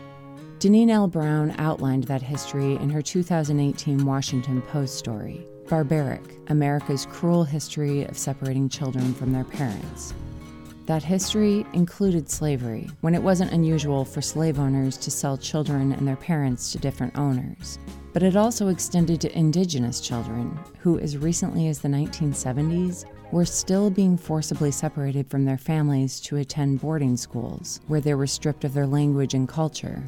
Deneen 0.59 0.89
L. 0.89 1.07
Brown 1.07 1.53
outlined 1.59 2.05
that 2.05 2.23
history 2.23 2.77
in 2.77 2.89
her 2.89 3.01
2018 3.03 4.03
Washington 4.03 4.63
Post 4.63 4.97
story, 4.97 5.45
Barbaric 5.69 6.23
America's 6.47 7.05
Cruel 7.05 7.43
History 7.43 8.05
of 8.05 8.17
Separating 8.17 8.67
Children 8.67 9.13
from 9.13 9.31
Their 9.31 9.43
Parents. 9.43 10.15
That 10.87 11.03
history 11.03 11.63
included 11.73 12.27
slavery, 12.27 12.89
when 13.01 13.13
it 13.13 13.21
wasn't 13.21 13.51
unusual 13.51 14.03
for 14.03 14.23
slave 14.23 14.57
owners 14.57 14.97
to 14.97 15.11
sell 15.11 15.37
children 15.37 15.91
and 15.91 16.07
their 16.07 16.15
parents 16.15 16.71
to 16.71 16.79
different 16.79 17.15
owners. 17.19 17.77
But 18.11 18.23
it 18.23 18.35
also 18.35 18.69
extended 18.69 19.21
to 19.21 19.37
indigenous 19.37 20.01
children, 20.01 20.57
who, 20.79 20.97
as 20.97 21.19
recently 21.19 21.67
as 21.67 21.81
the 21.81 21.89
1970s, 21.89 23.05
were 23.31 23.45
still 23.45 23.91
being 23.91 24.17
forcibly 24.17 24.71
separated 24.71 25.29
from 25.29 25.45
their 25.45 25.59
families 25.59 26.19
to 26.21 26.37
attend 26.37 26.81
boarding 26.81 27.15
schools, 27.15 27.79
where 27.85 28.01
they 28.01 28.15
were 28.15 28.25
stripped 28.25 28.63
of 28.63 28.73
their 28.73 28.87
language 28.87 29.35
and 29.35 29.47
culture. 29.47 30.01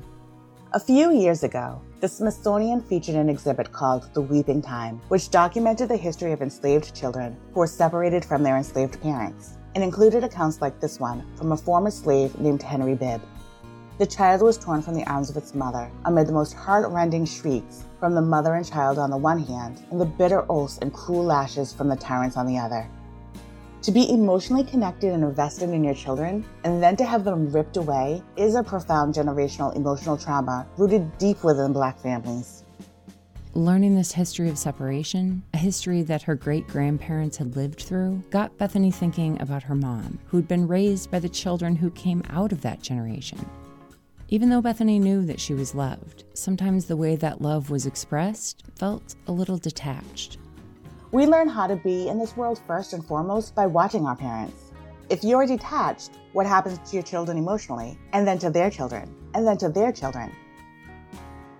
A 0.71 0.79
few 0.79 1.11
years 1.11 1.41
ago, 1.41 1.81
the 1.99 2.07
Smithsonian 2.07 2.81
featured 2.81 3.15
an 3.15 3.27
exhibit 3.27 3.71
called 3.71 4.07
The 4.13 4.21
Weeping 4.21 4.61
Time, 4.61 5.01
which 5.07 5.31
documented 5.31 5.89
the 5.89 5.97
history 5.97 6.31
of 6.31 6.43
enslaved 6.43 6.95
children 6.95 7.35
who 7.53 7.61
were 7.61 7.65
separated 7.65 8.23
from 8.23 8.43
their 8.43 8.55
enslaved 8.55 9.01
parents, 9.01 9.57
and 9.73 9.83
included 9.83 10.23
accounts 10.23 10.61
like 10.61 10.79
this 10.79 10.99
one 10.99 11.25
from 11.35 11.53
a 11.53 11.57
former 11.57 11.89
slave 11.89 12.39
named 12.39 12.61
Henry 12.61 12.93
Bibb. 12.93 13.19
The 13.97 14.05
child 14.05 14.43
was 14.43 14.59
torn 14.59 14.83
from 14.83 14.93
the 14.93 15.09
arms 15.09 15.31
of 15.31 15.37
its 15.37 15.55
mother 15.55 15.89
amid 16.05 16.27
the 16.27 16.33
most 16.33 16.53
heart-rending 16.53 17.25
shrieks 17.25 17.85
from 17.99 18.13
the 18.13 18.21
mother 18.21 18.53
and 18.53 18.63
child 18.63 18.99
on 18.99 19.09
the 19.09 19.17
one 19.17 19.39
hand, 19.39 19.81
and 19.89 19.99
the 19.99 20.05
bitter 20.05 20.45
oaths 20.51 20.77
and 20.83 20.93
cruel 20.93 21.23
lashes 21.23 21.73
from 21.73 21.89
the 21.89 21.95
tyrants 21.95 22.37
on 22.37 22.45
the 22.45 22.59
other. 22.59 22.87
To 23.83 23.91
be 23.93 24.11
emotionally 24.11 24.65
connected 24.65 25.13
and 25.13 25.23
invested 25.23 25.69
in 25.69 25.85
your 25.85 25.93
children, 25.93 26.45
and 26.65 26.83
then 26.83 26.97
to 26.97 27.05
have 27.05 27.23
them 27.23 27.49
ripped 27.49 27.77
away, 27.77 28.21
is 28.35 28.55
a 28.55 28.63
profound 28.63 29.15
generational 29.15 29.73
emotional 29.73 30.17
trauma 30.17 30.67
rooted 30.77 31.17
deep 31.17 31.45
within 31.45 31.71
Black 31.71 31.97
families. 31.97 32.65
Learning 33.53 33.95
this 33.95 34.11
history 34.11 34.49
of 34.49 34.57
separation, 34.57 35.41
a 35.53 35.57
history 35.57 36.01
that 36.03 36.21
her 36.23 36.35
great 36.35 36.67
grandparents 36.67 37.37
had 37.37 37.55
lived 37.55 37.81
through, 37.81 38.21
got 38.29 38.57
Bethany 38.57 38.91
thinking 38.91 39.41
about 39.41 39.63
her 39.63 39.75
mom, 39.75 40.19
who'd 40.27 40.47
been 40.47 40.67
raised 40.67 41.09
by 41.09 41.19
the 41.19 41.29
children 41.29 41.77
who 41.77 41.89
came 41.91 42.21
out 42.29 42.51
of 42.51 42.61
that 42.61 42.81
generation. 42.81 43.39
Even 44.27 44.49
though 44.49 44.61
Bethany 44.61 44.99
knew 44.99 45.25
that 45.25 45.39
she 45.39 45.53
was 45.53 45.73
loved, 45.73 46.25
sometimes 46.33 46.85
the 46.85 46.97
way 46.97 47.15
that 47.15 47.41
love 47.41 47.69
was 47.69 47.85
expressed 47.85 48.65
felt 48.75 49.15
a 49.25 49.31
little 49.31 49.57
detached. 49.57 50.37
We 51.11 51.25
learn 51.25 51.47
how 51.49 51.65
to 51.65 51.75
be 51.75 52.07
in 52.07 52.19
this 52.19 52.37
world 52.37 52.61
first 52.67 52.93
and 52.93 53.03
foremost 53.03 53.55
by 53.55 53.65
watching 53.65 54.05
our 54.05 54.15
parents. 54.15 54.71
If 55.09 55.23
you're 55.23 55.47
detached, 55.47 56.11
what 56.33 56.45
happens 56.45 56.77
to 56.87 56.95
your 56.95 57.01
children 57.01 57.35
emotionally, 57.35 57.97
and 58.13 58.27
then 58.27 58.37
to 58.37 58.51
their 58.51 58.69
children, 58.69 59.15
and 59.33 59.45
then 59.47 59.57
to 59.57 59.69
their 59.69 59.91
children? 59.91 60.31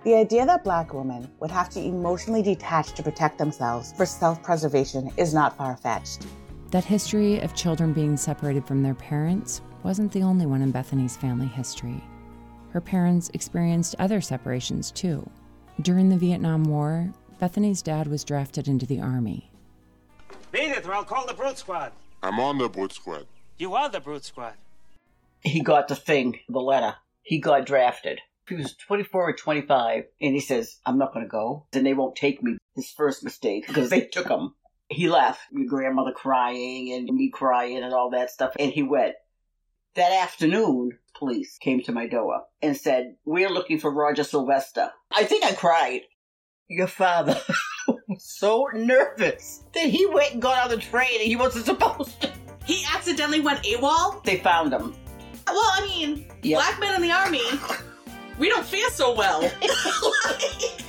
The 0.04 0.14
idea 0.14 0.46
that 0.46 0.62
black 0.62 0.94
women 0.94 1.28
would 1.40 1.50
have 1.50 1.68
to 1.70 1.80
emotionally 1.80 2.42
detach 2.42 2.92
to 2.92 3.02
protect 3.02 3.38
themselves 3.38 3.92
for 3.96 4.06
self 4.06 4.40
preservation 4.40 5.10
is 5.16 5.34
not 5.34 5.56
far 5.56 5.76
fetched. 5.76 6.26
That 6.70 6.84
history 6.84 7.40
of 7.40 7.52
children 7.56 7.92
being 7.92 8.16
separated 8.16 8.64
from 8.64 8.84
their 8.84 8.94
parents 8.94 9.62
wasn't 9.82 10.12
the 10.12 10.22
only 10.22 10.46
one 10.46 10.62
in 10.62 10.70
Bethany's 10.70 11.16
family 11.16 11.48
history. 11.48 12.04
Her 12.70 12.80
parents 12.80 13.32
experienced 13.34 13.96
other 13.98 14.20
separations 14.20 14.92
too. 14.92 15.28
During 15.82 16.08
the 16.08 16.16
Vietnam 16.16 16.62
War, 16.62 17.12
Bethany's 17.40 17.80
dad 17.80 18.06
was 18.06 18.22
drafted 18.22 18.68
into 18.68 18.84
the 18.84 19.00
army. 19.00 19.50
Beat 20.52 20.72
it, 20.72 20.84
or 20.84 20.92
I'll 20.92 21.04
call 21.04 21.26
the 21.26 21.32
brute 21.32 21.56
squad. 21.56 21.90
I'm 22.22 22.38
on 22.38 22.58
the 22.58 22.68
Brute 22.68 22.92
squad. 22.92 23.26
You 23.56 23.72
are 23.74 23.88
the 23.88 23.98
brute 23.98 24.26
squad. 24.26 24.54
He 25.40 25.62
got 25.62 25.88
the 25.88 25.96
thing, 25.96 26.38
the 26.50 26.60
letter. 26.60 26.96
He 27.22 27.38
got 27.38 27.64
drafted. 27.64 28.20
He 28.46 28.56
was 28.56 28.76
24 28.76 29.30
or 29.30 29.32
25, 29.32 30.04
and 30.20 30.34
he 30.34 30.40
says, 30.40 30.80
I'm 30.84 30.98
not 30.98 31.14
going 31.14 31.24
to 31.24 31.30
go. 31.30 31.64
Then 31.72 31.84
they 31.84 31.94
won't 31.94 32.14
take 32.14 32.42
me. 32.42 32.58
His 32.76 32.90
first 32.90 33.24
mistake, 33.24 33.66
because 33.66 33.88
they 33.88 34.02
took 34.02 34.28
him. 34.28 34.54
He 34.90 35.08
left. 35.08 35.40
Your 35.50 35.66
grandmother 35.66 36.12
crying, 36.12 36.92
and 36.92 37.08
me 37.08 37.30
crying, 37.30 37.82
and 37.82 37.94
all 37.94 38.10
that 38.10 38.28
stuff. 38.28 38.52
And 38.58 38.70
he 38.70 38.82
went. 38.82 39.14
That 39.94 40.12
afternoon, 40.12 40.98
police 41.16 41.56
came 41.56 41.80
to 41.84 41.92
my 41.92 42.06
door 42.06 42.42
and 42.60 42.76
said, 42.76 43.16
We're 43.24 43.48
looking 43.48 43.80
for 43.80 43.90
Roger 43.90 44.24
Sylvester. 44.24 44.90
I 45.10 45.24
think 45.24 45.42
I 45.42 45.52
cried. 45.54 46.02
Your 46.70 46.86
father 46.86 47.36
was 48.08 48.22
so 48.22 48.68
nervous 48.72 49.64
that 49.74 49.86
he 49.86 50.06
went 50.06 50.34
and 50.34 50.40
got 50.42 50.64
on 50.64 50.70
the 50.70 50.76
train 50.76 51.08
and 51.14 51.22
he 51.26 51.34
wasn't 51.34 51.64
supposed 51.72 52.20
to. 52.22 52.30
He 52.64 52.84
accidentally 52.94 53.40
went 53.40 53.64
AWOL? 53.64 54.22
They 54.22 54.36
found 54.36 54.72
him. 54.72 54.94
Well, 55.48 55.58
I 55.74 55.80
mean, 55.84 56.26
Yep. 56.42 56.56
black 56.58 56.78
men 56.78 56.94
in 56.94 57.02
the 57.02 57.10
army, 57.10 57.42
we 58.38 58.48
don't 58.48 58.64
fare 58.64 58.88
so 58.90 59.14
well. 59.14 59.50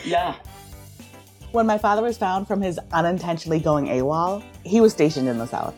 Yeah. 0.03 0.35
When 1.51 1.67
my 1.67 1.77
father 1.77 2.01
was 2.01 2.17
found 2.17 2.47
from 2.47 2.59
his 2.61 2.79
unintentionally 2.91 3.59
going 3.59 3.85
AWOL, 3.87 4.43
he 4.63 4.81
was 4.81 4.93
stationed 4.93 5.27
in 5.27 5.37
the 5.37 5.45
South. 5.45 5.75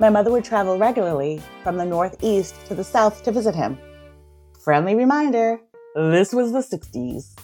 My 0.00 0.08
mother 0.08 0.30
would 0.32 0.44
travel 0.44 0.78
regularly 0.78 1.40
from 1.62 1.76
the 1.76 1.84
Northeast 1.84 2.54
to 2.66 2.74
the 2.74 2.82
South 2.84 3.22
to 3.24 3.30
visit 3.32 3.54
him. 3.54 3.78
Friendly 4.64 4.94
reminder 4.96 5.60
this 5.94 6.32
was 6.32 6.50
the 6.52 6.58
60s. 6.58 7.36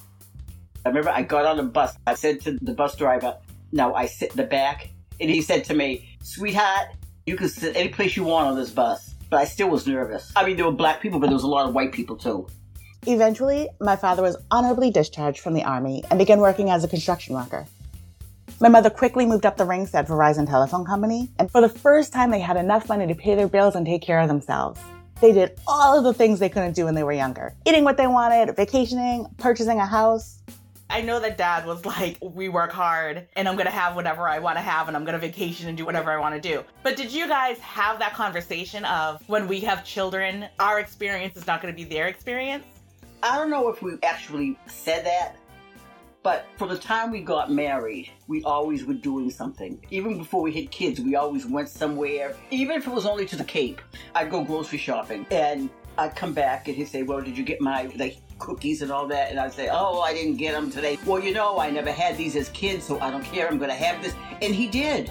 I 0.86 0.88
remember 0.88 1.10
I 1.10 1.22
got 1.22 1.46
on 1.46 1.58
a 1.58 1.64
bus. 1.64 1.96
I 2.06 2.14
said 2.14 2.42
to 2.42 2.52
the 2.52 2.72
bus 2.72 2.94
driver, 2.94 3.36
Now 3.72 3.94
I 3.94 4.06
sit 4.06 4.30
in 4.30 4.36
the 4.36 4.44
back. 4.44 4.90
And 5.20 5.28
he 5.28 5.42
said 5.42 5.64
to 5.64 5.74
me, 5.74 6.16
Sweetheart, 6.22 6.90
you 7.26 7.36
can 7.36 7.48
sit 7.48 7.74
any 7.74 7.88
place 7.88 8.16
you 8.16 8.22
want 8.22 8.46
on 8.46 8.54
this 8.54 8.70
bus. 8.70 9.16
But 9.28 9.40
I 9.40 9.46
still 9.46 9.68
was 9.68 9.84
nervous. 9.84 10.32
I 10.36 10.46
mean, 10.46 10.54
there 10.54 10.64
were 10.64 10.70
black 10.70 11.00
people, 11.00 11.18
but 11.18 11.26
there 11.26 11.34
was 11.34 11.42
a 11.42 11.48
lot 11.48 11.68
of 11.68 11.74
white 11.74 11.90
people 11.90 12.14
too. 12.14 12.46
Eventually, 13.04 13.68
my 13.80 13.96
father 13.96 14.22
was 14.22 14.36
honorably 14.52 14.92
discharged 14.92 15.40
from 15.40 15.54
the 15.54 15.64
Army 15.64 16.04
and 16.08 16.20
began 16.20 16.38
working 16.38 16.70
as 16.70 16.84
a 16.84 16.88
construction 16.88 17.34
worker. 17.34 17.66
My 18.60 18.68
mother 18.68 18.88
quickly 18.88 19.26
moved 19.26 19.44
up 19.44 19.56
the 19.56 19.64
ranks 19.64 19.92
at 19.92 20.06
Verizon 20.06 20.46
Telephone 20.46 20.84
Company, 20.84 21.28
and 21.40 21.50
for 21.50 21.60
the 21.60 21.68
first 21.68 22.12
time, 22.12 22.30
they 22.30 22.38
had 22.38 22.56
enough 22.56 22.88
money 22.88 23.08
to 23.08 23.14
pay 23.16 23.34
their 23.34 23.48
bills 23.48 23.74
and 23.74 23.84
take 23.84 24.02
care 24.02 24.20
of 24.20 24.28
themselves. 24.28 24.80
They 25.20 25.32
did 25.32 25.58
all 25.66 25.98
of 25.98 26.04
the 26.04 26.14
things 26.14 26.38
they 26.38 26.48
couldn't 26.48 26.74
do 26.74 26.84
when 26.84 26.94
they 26.94 27.02
were 27.02 27.12
younger 27.12 27.54
eating 27.66 27.82
what 27.82 27.96
they 27.96 28.06
wanted, 28.06 28.54
vacationing, 28.54 29.26
purchasing 29.38 29.80
a 29.80 29.86
house. 29.86 30.42
I 30.88 31.00
know 31.00 31.18
that 31.20 31.36
dad 31.36 31.66
was 31.66 31.84
like, 31.84 32.18
we 32.22 32.48
work 32.48 32.72
hard 32.72 33.26
and 33.34 33.48
I'm 33.48 33.56
gonna 33.56 33.70
have 33.70 33.96
whatever 33.96 34.28
I 34.28 34.38
wanna 34.38 34.62
have 34.62 34.88
and 34.88 34.96
I'm 34.96 35.04
gonna 35.04 35.18
vacation 35.18 35.68
and 35.68 35.76
do 35.76 35.84
whatever 35.84 36.10
I 36.10 36.18
wanna 36.18 36.40
do. 36.40 36.64
But 36.82 36.96
did 36.96 37.12
you 37.12 37.26
guys 37.26 37.58
have 37.58 37.98
that 37.98 38.14
conversation 38.14 38.84
of 38.84 39.22
when 39.28 39.48
we 39.48 39.60
have 39.60 39.84
children, 39.84 40.46
our 40.58 40.78
experience 40.78 41.36
is 41.36 41.46
not 41.46 41.60
gonna 41.60 41.74
be 41.74 41.84
their 41.84 42.06
experience? 42.06 42.64
I 43.22 43.36
don't 43.36 43.50
know 43.50 43.68
if 43.68 43.82
we 43.82 43.94
actually 44.02 44.58
said 44.66 45.04
that, 45.06 45.36
but 46.22 46.46
from 46.56 46.68
the 46.68 46.78
time 46.78 47.10
we 47.10 47.20
got 47.20 47.50
married, 47.50 48.10
we 48.28 48.42
always 48.44 48.84
were 48.84 48.94
doing 48.94 49.30
something. 49.30 49.80
Even 49.90 50.18
before 50.18 50.42
we 50.42 50.52
had 50.52 50.70
kids, 50.70 51.00
we 51.00 51.16
always 51.16 51.46
went 51.46 51.68
somewhere, 51.68 52.36
even 52.50 52.76
if 52.76 52.86
it 52.86 52.92
was 52.92 53.06
only 53.06 53.26
to 53.26 53.36
the 53.36 53.44
Cape. 53.44 53.80
I'd 54.14 54.30
go 54.30 54.44
grocery 54.44 54.78
shopping 54.78 55.26
and 55.30 55.70
I'd 55.98 56.14
come 56.14 56.32
back 56.32 56.68
and 56.68 56.76
he'd 56.76 56.88
say, 56.88 57.02
Well, 57.02 57.20
did 57.20 57.36
you 57.36 57.44
get 57.44 57.60
my 57.60 57.90
like 57.96 58.18
cookies 58.38 58.82
and 58.82 58.90
all 58.90 59.06
that? 59.08 59.30
And 59.30 59.38
I'd 59.38 59.52
say, 59.52 59.68
Oh, 59.70 60.00
I 60.00 60.12
didn't 60.12 60.36
get 60.36 60.52
them 60.52 60.70
today. 60.70 60.98
Well, 61.04 61.22
you 61.22 61.32
know, 61.32 61.58
I 61.58 61.70
never 61.70 61.92
had 61.92 62.16
these 62.16 62.36
as 62.36 62.48
kids, 62.50 62.84
so 62.84 63.00
I 63.00 63.10
don't 63.10 63.24
care. 63.24 63.48
I'm 63.48 63.58
going 63.58 63.70
to 63.70 63.76
have 63.76 64.02
this. 64.02 64.14
And 64.42 64.54
he 64.54 64.66
did. 64.66 65.10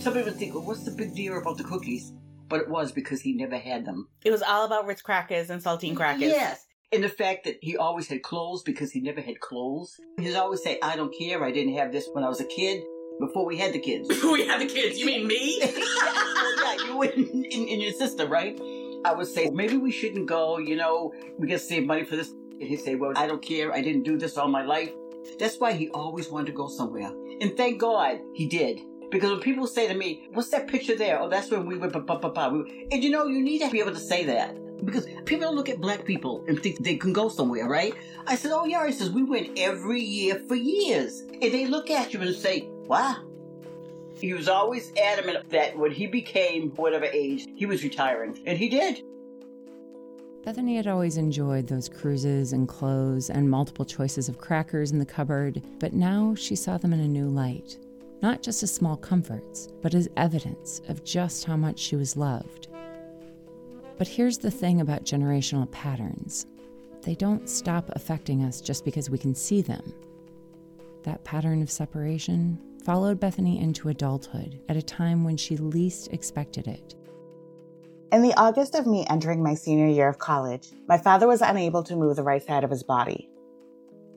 Some 0.00 0.14
people 0.14 0.32
think, 0.32 0.54
well, 0.54 0.64
What's 0.64 0.84
the 0.84 0.90
big 0.90 1.14
deal 1.14 1.36
about 1.38 1.58
the 1.58 1.64
cookies? 1.64 2.12
But 2.48 2.60
it 2.60 2.68
was 2.68 2.92
because 2.92 3.20
he 3.20 3.32
never 3.32 3.58
had 3.58 3.84
them. 3.84 4.08
It 4.24 4.30
was 4.30 4.42
all 4.42 4.66
about 4.66 4.86
Ritz 4.86 5.02
crackers 5.02 5.50
and 5.50 5.62
saltine 5.62 5.96
crackers. 5.96 6.28
Yes. 6.28 6.64
And 6.92 7.02
the 7.02 7.08
fact 7.08 7.44
that 7.44 7.56
he 7.60 7.76
always 7.76 8.06
had 8.06 8.22
clothes 8.22 8.62
because 8.62 8.92
he 8.92 9.00
never 9.00 9.20
had 9.20 9.40
clothes. 9.40 9.98
He'd 10.20 10.36
always 10.36 10.62
say, 10.62 10.78
I 10.80 10.94
don't 10.94 11.12
care, 11.16 11.42
I 11.42 11.50
didn't 11.50 11.74
have 11.74 11.90
this 11.90 12.08
when 12.12 12.22
I 12.22 12.28
was 12.28 12.40
a 12.40 12.44
kid, 12.44 12.84
before 13.18 13.44
we 13.44 13.56
had 13.56 13.72
the 13.72 13.78
kids. 13.78 14.08
we 14.08 14.46
had 14.46 14.60
the 14.60 14.66
kids. 14.66 14.98
You 14.98 15.06
mean 15.06 15.26
me? 15.26 15.58
yeah, 15.62 16.76
you 16.84 17.02
and, 17.02 17.26
and, 17.26 17.68
and 17.68 17.82
your 17.82 17.92
sister, 17.92 18.26
right? 18.26 18.58
I 19.04 19.12
would 19.12 19.26
say, 19.26 19.50
maybe 19.50 19.76
we 19.76 19.90
shouldn't 19.90 20.26
go, 20.26 20.58
you 20.58 20.76
know, 20.76 21.12
we 21.38 21.48
gotta 21.48 21.58
save 21.58 21.86
money 21.86 22.04
for 22.04 22.16
this. 22.16 22.32
And 22.60 22.68
he'd 22.68 22.80
say, 22.80 22.94
well, 22.94 23.12
I 23.16 23.26
don't 23.26 23.42
care, 23.42 23.72
I 23.72 23.82
didn't 23.82 24.04
do 24.04 24.16
this 24.16 24.36
all 24.36 24.48
my 24.48 24.64
life. 24.64 24.92
That's 25.38 25.58
why 25.58 25.72
he 25.72 25.88
always 25.90 26.30
wanted 26.30 26.46
to 26.46 26.52
go 26.52 26.68
somewhere. 26.68 27.12
And 27.40 27.56
thank 27.56 27.80
God 27.80 28.20
he 28.34 28.46
did. 28.46 28.80
Because 29.10 29.30
when 29.30 29.40
people 29.40 29.66
say 29.66 29.86
to 29.88 29.94
me, 29.94 30.28
what's 30.32 30.50
that 30.50 30.66
picture 30.66 30.96
there? 30.96 31.20
Oh, 31.20 31.28
that's 31.28 31.50
when 31.50 31.66
we 31.66 31.76
ba. 31.76 32.64
And 32.90 33.04
you 33.04 33.10
know, 33.10 33.26
you 33.26 33.42
need 33.42 33.60
to 33.60 33.70
be 33.70 33.80
able 33.80 33.92
to 33.92 34.00
say 34.00 34.24
that. 34.24 34.56
Because 34.84 35.06
people 35.24 35.46
don't 35.46 35.54
look 35.54 35.68
at 35.68 35.80
black 35.80 36.04
people 36.04 36.44
and 36.48 36.62
think 36.62 36.82
they 36.82 36.96
can 36.96 37.12
go 37.12 37.28
somewhere, 37.28 37.68
right? 37.68 37.94
I 38.26 38.36
said, 38.36 38.52
oh 38.52 38.64
yeah, 38.64 38.86
he 38.86 38.92
says, 38.92 39.10
we 39.10 39.22
went 39.22 39.58
every 39.58 40.00
year 40.00 40.42
for 40.48 40.54
years. 40.54 41.20
And 41.20 41.40
they 41.40 41.66
look 41.66 41.90
at 41.90 42.12
you 42.12 42.20
and 42.20 42.34
say, 42.34 42.68
wow. 42.68 43.22
He 44.14 44.32
was 44.32 44.48
always 44.48 44.92
adamant 44.96 45.50
that 45.50 45.76
when 45.76 45.92
he 45.92 46.06
became 46.06 46.70
whatever 46.70 47.04
age, 47.04 47.46
he 47.54 47.66
was 47.66 47.82
retiring. 47.82 48.42
And 48.46 48.58
he 48.58 48.68
did. 48.68 49.02
Bethany 50.46 50.76
had 50.76 50.86
always 50.86 51.16
enjoyed 51.16 51.66
those 51.66 51.88
cruises 51.88 52.52
and 52.52 52.68
clothes 52.68 53.30
and 53.30 53.50
multiple 53.50 53.84
choices 53.84 54.28
of 54.28 54.38
crackers 54.38 54.92
in 54.92 55.00
the 55.00 55.04
cupboard, 55.04 55.60
but 55.80 55.92
now 55.92 56.36
she 56.36 56.54
saw 56.54 56.78
them 56.78 56.92
in 56.92 57.00
a 57.00 57.08
new 57.08 57.26
light. 57.28 57.76
Not 58.22 58.44
just 58.44 58.62
as 58.62 58.72
small 58.72 58.96
comforts, 58.96 59.66
but 59.82 59.92
as 59.92 60.08
evidence 60.16 60.82
of 60.86 61.02
just 61.02 61.46
how 61.46 61.56
much 61.56 61.80
she 61.80 61.96
was 61.96 62.16
loved. 62.16 62.68
But 63.98 64.06
here's 64.06 64.38
the 64.38 64.52
thing 64.52 64.80
about 64.80 65.02
generational 65.02 65.68
patterns 65.72 66.46
they 67.02 67.16
don't 67.16 67.48
stop 67.48 67.90
affecting 67.96 68.44
us 68.44 68.60
just 68.60 68.84
because 68.84 69.10
we 69.10 69.18
can 69.18 69.34
see 69.34 69.62
them. 69.62 69.92
That 71.02 71.24
pattern 71.24 71.60
of 71.60 71.72
separation 71.72 72.60
followed 72.84 73.18
Bethany 73.18 73.60
into 73.60 73.88
adulthood 73.88 74.60
at 74.68 74.76
a 74.76 74.82
time 74.82 75.24
when 75.24 75.36
she 75.36 75.56
least 75.56 76.12
expected 76.12 76.68
it. 76.68 76.94
In 78.16 78.22
the 78.22 78.32
August 78.38 78.74
of 78.74 78.86
me 78.86 79.04
entering 79.10 79.42
my 79.42 79.52
senior 79.52 79.88
year 79.88 80.08
of 80.08 80.18
college, 80.18 80.68
my 80.88 80.96
father 80.96 81.28
was 81.28 81.42
unable 81.42 81.82
to 81.82 81.96
move 81.96 82.16
the 82.16 82.22
right 82.22 82.42
side 82.42 82.64
of 82.64 82.70
his 82.70 82.82
body. 82.82 83.28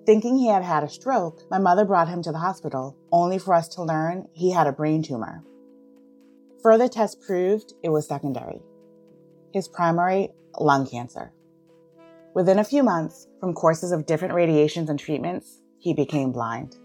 Thinking 0.05 0.37
he 0.37 0.47
had 0.47 0.63
had 0.63 0.85
a 0.85 0.89
stroke, 0.89 1.41
my 1.51 1.57
mother 1.57 1.83
brought 1.83 2.07
him 2.07 2.23
to 2.23 2.31
the 2.31 2.37
hospital, 2.37 2.95
only 3.11 3.37
for 3.37 3.53
us 3.53 3.67
to 3.75 3.83
learn 3.83 4.29
he 4.31 4.53
had 4.53 4.67
a 4.67 4.71
brain 4.71 5.03
tumor. 5.03 5.43
Further 6.63 6.87
tests 6.87 7.17
proved 7.27 7.73
it 7.83 7.89
was 7.89 8.07
secondary. 8.07 8.61
His 9.53 9.67
primary, 9.67 10.29
lung 10.57 10.87
cancer. 10.87 11.33
Within 12.33 12.59
a 12.59 12.63
few 12.63 12.83
months, 12.83 13.27
from 13.41 13.53
courses 13.53 13.91
of 13.91 14.05
different 14.05 14.33
radiations 14.33 14.89
and 14.89 14.97
treatments, 14.97 15.59
he 15.77 15.93
became 15.93 16.31
blind. 16.31 16.77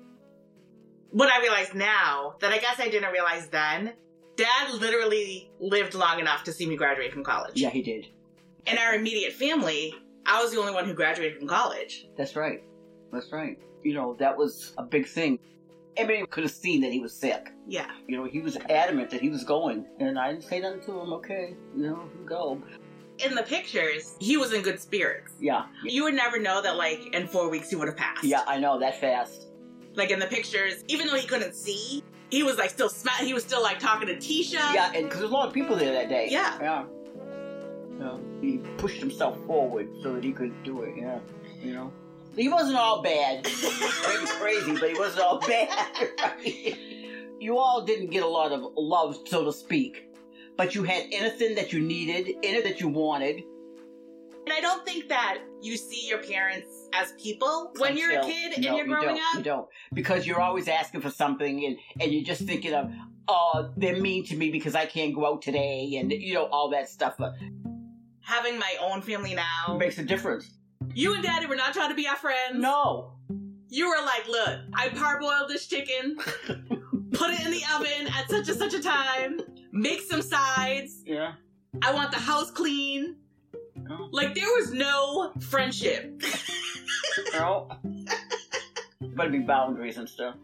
what 1.13 1.31
I 1.31 1.41
realize 1.43 1.73
now 1.75 2.35
that 2.41 2.53
I 2.53 2.59
guess 2.59 2.81
I 2.81 2.89
didn't 2.89 3.13
realize 3.13 3.47
then, 3.51 3.93
dad 4.37 4.75
literally 4.75 5.51
lived 5.61 5.95
long 5.95 6.21
enough 6.21 6.45
to 6.45 6.53
see 6.53 6.67
me 6.67 6.77
graduate 6.77 7.13
from 7.13 7.25
college. 7.25 7.53
Yeah, 7.55 7.71
he 7.71 7.83
did. 7.83 8.09
In 8.67 8.79
our 8.79 8.95
immediate 8.95 9.33
family, 9.33 9.95
I 10.27 10.43
was 10.43 10.53
the 10.53 10.59
only 10.59 10.73
one 10.73 10.87
who 10.87 10.95
graduated 10.95 11.39
from 11.39 11.49
college. 11.49 12.09
That's 12.17 12.35
right. 12.37 12.63
That's 13.13 13.31
right. 13.33 13.59
You 13.83 13.95
know, 13.95 14.15
that 14.15 14.37
was 14.37 14.73
a 14.79 14.83
big 14.83 15.07
thing. 15.07 15.39
Everybody 15.97 16.27
could 16.27 16.45
have 16.45 16.53
seen 16.53 16.81
that 16.81 16.91
he 16.91 16.99
was 16.99 17.15
sick. 17.15 17.53
Yeah. 17.69 17.91
You 18.09 18.17
know, 18.17 18.25
he 18.25 18.41
was 18.41 18.57
adamant 18.69 19.11
that 19.11 19.21
he 19.21 19.29
was 19.29 19.45
going. 19.45 19.87
And 20.01 20.19
I 20.19 20.33
didn't 20.33 20.45
say 20.45 20.61
nothing 20.61 20.81
to 20.87 21.01
him, 21.01 21.13
okay, 21.13 21.55
you 21.77 21.83
know, 21.83 22.09
go. 22.27 22.61
In 23.19 23.35
the 23.37 23.45
pictures, 23.45 24.17
he 24.19 24.37
was 24.37 24.53
in 24.53 24.63
good 24.63 24.81
spirits. 24.81 25.35
Yeah. 25.39 25.67
You 25.85 26.03
would 26.05 26.15
never 26.15 26.41
know 26.41 26.61
that, 26.63 26.77
like, 26.77 27.15
in 27.15 27.29
four 27.29 27.49
weeks 27.49 27.71
he 27.71 27.77
would 27.77 27.87
have 27.87 27.97
passed. 27.97 28.25
Yeah, 28.25 28.43
I 28.49 28.59
know, 28.59 28.81
that 28.81 29.01
fast. 29.01 29.44
Like 29.95 30.11
in 30.11 30.19
the 30.19 30.27
pictures, 30.27 30.85
even 30.89 31.07
though 31.07 31.17
he 31.17 31.27
couldn't 31.27 31.55
see, 31.55 32.03
he 32.31 32.43
was 32.43 32.57
like 32.57 32.71
still 32.71 32.89
sma- 32.89 33.13
He 33.21 33.33
was 33.35 33.45
still 33.45 33.63
like 33.63 33.79
talking 33.79 34.09
to 34.09 34.17
Tisha. 34.17 34.75
Yeah, 34.75 34.93
and 34.95 35.05
because 35.05 35.21
there's 35.21 35.31
a 35.31 35.35
lot 35.35 35.47
of 35.49 35.55
people 35.55 35.77
there 35.77 35.93
that 35.93 36.09
day. 36.09 36.29
Yeah. 36.31 36.59
Yeah. 36.61 36.85
Yeah. 38.01 38.17
He 38.41 38.59
pushed 38.77 38.99
himself 38.99 39.39
forward 39.47 39.89
so 40.03 40.15
that 40.15 40.25
he 40.25 40.33
could 40.33 40.63
do 40.65 40.83
it, 40.83 40.95
yeah. 40.97 41.19
You 41.63 41.75
know? 41.75 41.93
He 42.37 42.49
wasn't 42.49 42.77
all 42.77 43.03
bad. 43.03 43.45
Maybe 43.63 44.27
crazy, 44.27 44.73
but 44.79 44.91
he 44.91 44.99
wasn't 44.99 45.21
all 45.25 45.39
bad. 45.39 45.69
right? 46.21 46.77
You 47.39 47.59
all 47.59 47.83
didn't 47.85 48.11
get 48.11 48.25
a 48.25 48.29
lot 48.29 48.51
of 48.53 48.73
love, 48.77 49.17
so 49.27 49.45
to 49.45 49.53
speak. 49.53 50.09
But 50.57 50.75
you 50.75 50.83
had 50.83 51.05
anything 51.13 51.55
that 51.55 51.73
you 51.73 51.81
needed, 51.81 52.37
anything 52.43 52.65
that 52.73 52.81
you 52.81 52.89
wanted. 52.89 53.45
And 54.45 54.53
I 54.53 54.61
don't 54.61 54.85
think 54.85 55.09
that 55.09 55.39
you 55.63 55.77
see 55.77 56.07
your 56.07 56.23
parents 56.23 56.69
as 56.93 57.13
people 57.13 57.73
when 57.79 57.97
you're 57.97 58.11
a 58.11 58.17
until- 58.17 58.31
kid 58.31 58.53
and 58.55 58.65
you're 58.65 58.87
growing 58.87 59.17
don't, 59.17 59.19
up. 59.19 59.35
You 59.37 59.43
don't. 59.43 59.69
Because 59.93 60.27
you're 60.27 60.41
always 60.41 60.69
asking 60.69 61.01
for 61.01 61.11
something 61.11 61.65
and, 61.65 61.77
and 62.01 62.13
you're 62.13 62.25
just 62.25 62.43
thinking 62.43 62.75
of, 62.75 62.91
oh, 63.29 63.71
they're 63.77 64.01
mean 64.01 64.25
to 64.27 64.37
me 64.37 64.51
because 64.51 64.75
I 64.75 64.85
can't 64.87 65.15
go 65.15 65.27
out 65.27 65.43
today 65.43 65.97
and, 65.99 66.13
you 66.13 66.35
know, 66.35 66.45
all 66.45 66.69
that 66.71 66.91
stuff. 66.91 67.15
But 67.19 67.35
Having 68.21 68.59
my 68.59 68.77
own 68.83 69.01
family 69.03 69.35
now. 69.35 69.77
makes 69.79 69.99
a 69.99 70.05
difference. 70.05 70.51
You 70.95 71.15
and 71.15 71.23
daddy 71.23 71.47
were 71.47 71.57
not 71.57 71.73
trying 71.73 71.89
to 71.91 71.95
be 71.95 72.07
our 72.07 72.17
friends. 72.17 72.57
No. 72.57 73.15
You 73.69 73.89
were 73.89 74.03
like, 74.05 74.29
look, 74.29 74.61
I 74.75 74.89
parboiled 74.91 75.49
this 75.49 75.67
chicken, 75.67 76.17
put 77.13 77.31
it 77.31 77.41
in 77.45 77.51
the 77.51 77.63
oven 77.75 78.09
at 78.15 78.29
such 78.29 78.49
and 78.49 78.59
such 78.59 78.75
a 78.75 78.83
time, 78.83 79.41
make 79.73 80.01
some 80.03 80.23
sides. 80.23 81.03
Yeah. 81.05 81.33
I 81.83 81.93
want 81.93 82.13
the 82.13 82.19
house 82.19 82.51
clean. 82.51 83.17
No. 83.89 84.09
Like 84.11 84.35
there 84.35 84.47
was 84.47 84.73
no 84.73 85.33
friendship. 85.41 86.23
No. 87.33 87.69
Better 89.01 89.31
be 89.31 89.39
boundaries 89.41 89.99
and 89.99 90.09
stuff. 90.09 90.35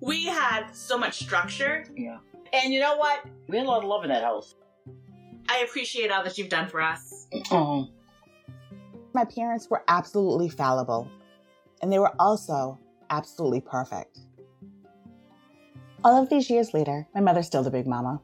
We 0.00 0.26
had 0.26 0.70
so 0.72 0.98
much 0.98 1.22
structure. 1.22 1.84
Yeah. 1.96 2.18
And 2.52 2.72
you 2.72 2.80
know 2.80 2.96
what? 2.96 3.24
We 3.48 3.56
had 3.56 3.66
a 3.66 3.68
lot 3.70 3.82
of 3.82 3.88
love 3.88 4.04
in 4.04 4.10
that 4.10 4.22
house. 4.22 4.54
I 5.48 5.58
appreciate 5.58 6.10
all 6.10 6.24
that 6.24 6.36
you've 6.38 6.48
done 6.48 6.68
for 6.68 6.80
us. 6.80 7.26
Oh, 7.50 7.88
My 9.14 9.24
parents 9.24 9.68
were 9.70 9.82
absolutely 9.88 10.48
fallible, 10.48 11.08
and 11.80 11.92
they 11.92 11.98
were 11.98 12.12
also 12.18 12.78
absolutely 13.10 13.60
perfect. 13.60 14.18
All 16.04 16.20
of 16.20 16.28
these 16.28 16.50
years 16.50 16.74
later, 16.74 17.06
my 17.14 17.20
mother's 17.20 17.46
still 17.46 17.62
the 17.62 17.70
big 17.70 17.86
mama. 17.86 18.20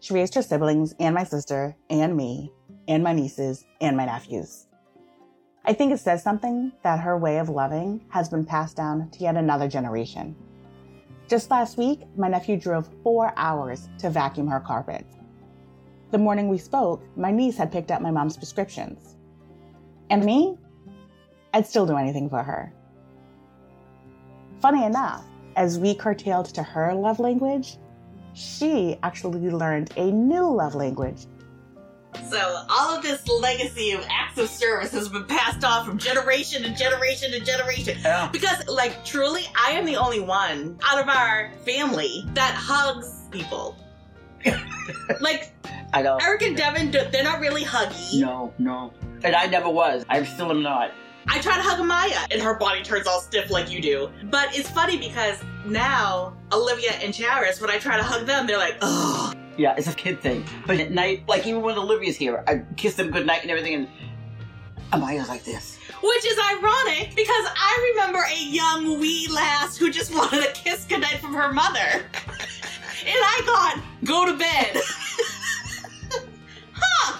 She 0.00 0.14
raised 0.14 0.34
her 0.34 0.42
siblings 0.42 0.94
and 0.98 1.14
my 1.14 1.24
sister 1.24 1.76
and 1.88 2.16
me 2.16 2.50
and 2.88 3.02
my 3.02 3.12
nieces 3.12 3.64
and 3.80 3.96
my 3.96 4.06
nephews. 4.06 4.66
I 5.64 5.72
think 5.72 5.92
it 5.92 6.00
says 6.00 6.22
something 6.22 6.72
that 6.82 7.00
her 7.00 7.16
way 7.16 7.38
of 7.38 7.48
loving 7.48 8.04
has 8.08 8.28
been 8.28 8.44
passed 8.44 8.76
down 8.76 9.10
to 9.10 9.20
yet 9.20 9.36
another 9.36 9.68
generation. 9.68 10.34
Just 11.28 11.50
last 11.50 11.78
week, 11.78 12.00
my 12.16 12.28
nephew 12.28 12.56
drove 12.56 12.88
four 13.02 13.32
hours 13.36 13.88
to 13.98 14.10
vacuum 14.10 14.48
her 14.48 14.60
carpet. 14.60 15.06
The 16.10 16.18
morning 16.18 16.48
we 16.48 16.58
spoke, 16.58 17.02
my 17.16 17.30
niece 17.30 17.56
had 17.56 17.72
picked 17.72 17.90
up 17.90 18.02
my 18.02 18.10
mom's 18.10 18.36
prescriptions. 18.36 19.16
And 20.10 20.24
me? 20.24 20.58
I'd 21.54 21.66
still 21.66 21.86
do 21.86 21.96
anything 21.96 22.28
for 22.28 22.42
her. 22.42 22.72
Funny 24.60 24.84
enough, 24.84 25.24
as 25.56 25.78
we 25.78 25.94
curtailed 25.94 26.46
to 26.46 26.62
her 26.62 26.92
love 26.92 27.18
language, 27.18 27.78
she 28.34 28.98
actually 29.02 29.50
learned 29.50 29.92
a 29.96 30.10
new 30.10 30.50
love 30.50 30.74
language. 30.74 31.26
So 32.28 32.64
all 32.68 32.96
of 32.96 33.02
this 33.02 33.26
legacy 33.28 33.92
of 33.92 34.04
acts 34.10 34.38
of 34.38 34.48
service 34.48 34.92
has 34.92 35.08
been 35.08 35.24
passed 35.24 35.64
on 35.64 35.84
from 35.86 35.98
generation 35.98 36.62
to 36.62 36.74
generation 36.74 37.30
to 37.32 37.40
generation. 37.40 37.98
yeah. 38.02 38.28
Because, 38.32 38.66
like, 38.68 39.04
truly, 39.04 39.44
I 39.58 39.72
am 39.72 39.84
the 39.84 39.96
only 39.96 40.20
one 40.20 40.78
out 40.84 40.98
of 40.98 41.08
our 41.08 41.50
family 41.64 42.24
that 42.34 42.54
hugs 42.54 43.26
people. 43.30 43.76
like, 45.20 45.52
I 45.94 46.02
know. 46.02 46.18
Eric 46.20 46.42
and 46.42 46.56
Devin, 46.56 46.90
they're 46.90 47.22
not 47.22 47.40
really 47.40 47.64
huggy. 47.64 48.20
No, 48.20 48.52
no. 48.58 48.92
And 49.24 49.36
I 49.36 49.46
never 49.46 49.68
was. 49.68 50.04
I 50.08 50.22
still 50.24 50.50
am 50.50 50.62
not. 50.62 50.92
I 51.28 51.38
try 51.40 51.56
to 51.56 51.62
hug 51.62 51.84
Maya, 51.86 52.26
and 52.30 52.42
her 52.42 52.58
body 52.58 52.82
turns 52.82 53.06
all 53.06 53.20
stiff 53.20 53.50
like 53.50 53.70
you 53.70 53.80
do. 53.80 54.10
But 54.24 54.56
it's 54.56 54.68
funny 54.70 54.98
because 54.98 55.42
now, 55.64 56.36
Olivia 56.52 56.92
and 56.92 57.14
Charis, 57.14 57.60
when 57.60 57.70
I 57.70 57.78
try 57.78 57.96
to 57.96 58.02
hug 58.02 58.26
them, 58.26 58.46
they're 58.46 58.58
like, 58.58 58.76
ugh. 58.80 59.36
Yeah, 59.56 59.74
it's 59.76 59.86
a 59.88 59.94
kid 59.94 60.20
thing. 60.20 60.44
But 60.66 60.80
at 60.80 60.90
night, 60.92 61.24
like 61.28 61.46
even 61.46 61.62
when 61.62 61.76
Olivia's 61.76 62.16
here, 62.16 62.42
I 62.46 62.62
kiss 62.76 62.94
them 62.94 63.10
goodnight 63.10 63.42
and 63.42 63.50
everything, 63.50 63.74
and 63.74 63.88
Amaya's 64.92 65.28
like 65.28 65.44
this. 65.44 65.78
Which 66.02 66.24
is 66.24 66.38
ironic 66.38 67.14
because 67.14 67.44
I 67.56 67.92
remember 67.94 68.20
a 68.28 68.42
young 68.44 68.98
wee 68.98 69.28
lass 69.30 69.76
who 69.76 69.90
just 69.90 70.14
wanted 70.16 70.42
a 70.44 70.52
kiss 70.52 70.84
goodnight 70.84 71.18
from 71.18 71.34
her 71.34 71.52
mother. 71.52 71.78
and 71.80 72.02
I 73.06 73.40
thought, 73.44 73.82
go 74.04 74.24
to 74.26 74.36
bed. 74.36 74.82
huh. 76.72 77.18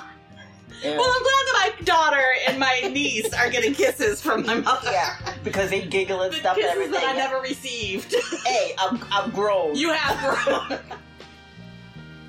Yeah. 0.82 0.96
Well, 0.98 1.08
I'm 1.08 1.22
glad 1.22 1.44
that 1.46 1.54
my 1.78 1.84
daughter 1.84 2.24
and 2.48 2.58
my 2.58 2.80
niece 2.92 3.32
are 3.34 3.48
getting 3.50 3.72
kisses 3.72 4.20
from 4.20 4.44
my 4.44 4.54
mother. 4.54 4.90
Yeah, 4.90 5.16
because 5.44 5.70
they 5.70 5.86
giggle 5.86 6.22
and 6.22 6.32
The 6.32 6.38
stuff 6.38 6.56
and 6.56 6.64
kisses 6.64 6.72
everything. 6.82 7.00
that 7.00 7.14
I 7.14 7.16
never 7.16 7.40
received. 7.40 8.14
Hey, 8.44 8.74
I'm, 8.78 8.98
I'm 9.12 9.30
grown. 9.30 9.76
you 9.76 9.92
have 9.92 10.44
grown. 10.44 10.78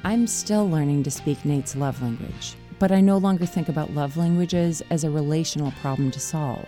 I'm 0.06 0.28
still 0.28 0.70
learning 0.70 1.04
to 1.04 1.12
speak 1.12 1.46
Nate's 1.46 1.78
love 1.78 2.02
language, 2.02 2.56
but 2.78 2.92
I 2.92 3.00
no 3.00 3.18
longer 3.18 3.46
think 3.46 3.70
about 3.70 3.94
love 3.94 4.18
languages 4.18 4.84
as 4.90 5.06
a 5.06 5.10
relational 5.10 5.72
problem 5.80 6.12
to 6.12 6.20
solve. 6.20 6.68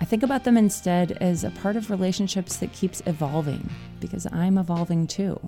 I 0.00 0.04
think 0.04 0.22
about 0.22 0.44
them 0.44 0.56
instead 0.56 1.12
as 1.20 1.42
a 1.42 1.50
part 1.50 1.74
of 1.74 1.90
relationships 1.90 2.58
that 2.58 2.72
keeps 2.72 3.02
evolving 3.06 3.68
because 3.98 4.28
I'm 4.32 4.56
evolving 4.56 5.08
too. 5.08 5.40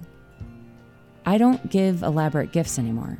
I 1.24 1.38
don't 1.38 1.70
give 1.70 2.02
elaborate 2.02 2.50
gifts 2.50 2.76
anymore. 2.76 3.18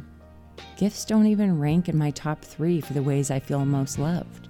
Gifts 0.77 1.05
don't 1.05 1.27
even 1.27 1.61
rank 1.61 1.89
in 1.89 1.97
my 1.97 2.11
top 2.11 2.43
three 2.43 2.81
for 2.81 2.93
the 2.93 3.05
ways 3.05 3.31
I 3.31 3.39
feel 3.39 3.65
most 3.65 4.01
loved. 4.01 4.49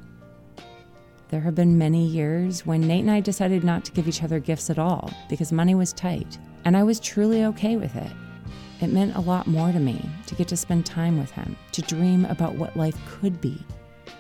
There 1.29 1.43
have 1.43 1.55
been 1.55 1.77
many 1.77 2.07
years 2.07 2.65
when 2.65 2.81
Nate 2.81 3.03
and 3.03 3.11
I 3.11 3.21
decided 3.21 3.65
not 3.65 3.85
to 3.85 3.93
give 3.93 4.09
each 4.09 4.23
other 4.23 4.41
gifts 4.41 4.71
at 4.71 4.79
all 4.79 5.13
because 5.29 5.53
money 5.53 5.75
was 5.75 5.93
tight, 5.93 6.39
and 6.65 6.75
I 6.75 6.85
was 6.85 6.99
truly 6.99 7.45
okay 7.45 7.77
with 7.77 7.95
it. 7.97 8.11
It 8.81 8.93
meant 8.93 9.17
a 9.17 9.21
lot 9.21 9.47
more 9.47 9.73
to 9.73 9.79
me 9.79 10.09
to 10.27 10.35
get 10.35 10.49
to 10.49 10.57
spend 10.57 10.87
time 10.87 11.19
with 11.19 11.31
him, 11.33 11.57
to 11.73 11.83
dream 11.83 12.25
about 12.25 12.55
what 12.55 12.77
life 12.77 12.97
could 13.07 13.41
be, 13.41 13.63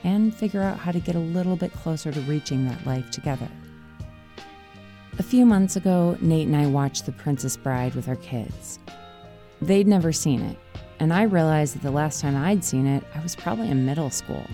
and 0.05 0.35
figure 0.35 0.63
out 0.63 0.79
how 0.79 0.93
to 0.93 1.01
get 1.01 1.15
a 1.15 1.21
little 1.21 1.57
bit 1.57 1.73
closer 1.73 2.13
to 2.13 2.21
reaching 2.23 2.67
that 2.67 2.87
life 2.87 3.11
together. 3.11 3.49
A 5.19 5.23
few 5.23 5.47
months 5.47 5.77
ago, 5.77 6.17
Nate 6.21 6.47
and 6.47 6.57
I 6.57 6.67
watched 6.67 7.07
The 7.07 7.13
Princess 7.13 7.57
Bride 7.57 7.95
with 7.95 8.09
our 8.09 8.17
kids. 8.17 8.79
They'd 9.63 9.89
never 9.89 10.13
seen 10.13 10.41
it, 10.43 10.59
and 10.99 11.13
I 11.13 11.23
realized 11.23 11.75
that 11.75 11.83
the 11.83 11.91
last 11.91 12.21
time 12.21 12.37
I'd 12.37 12.63
seen 12.63 12.87
it, 12.87 13.03
I 13.15 13.23
was 13.23 13.35
probably 13.35 13.71
in 13.71 13.87
middle 13.87 14.11
school. 14.11 14.45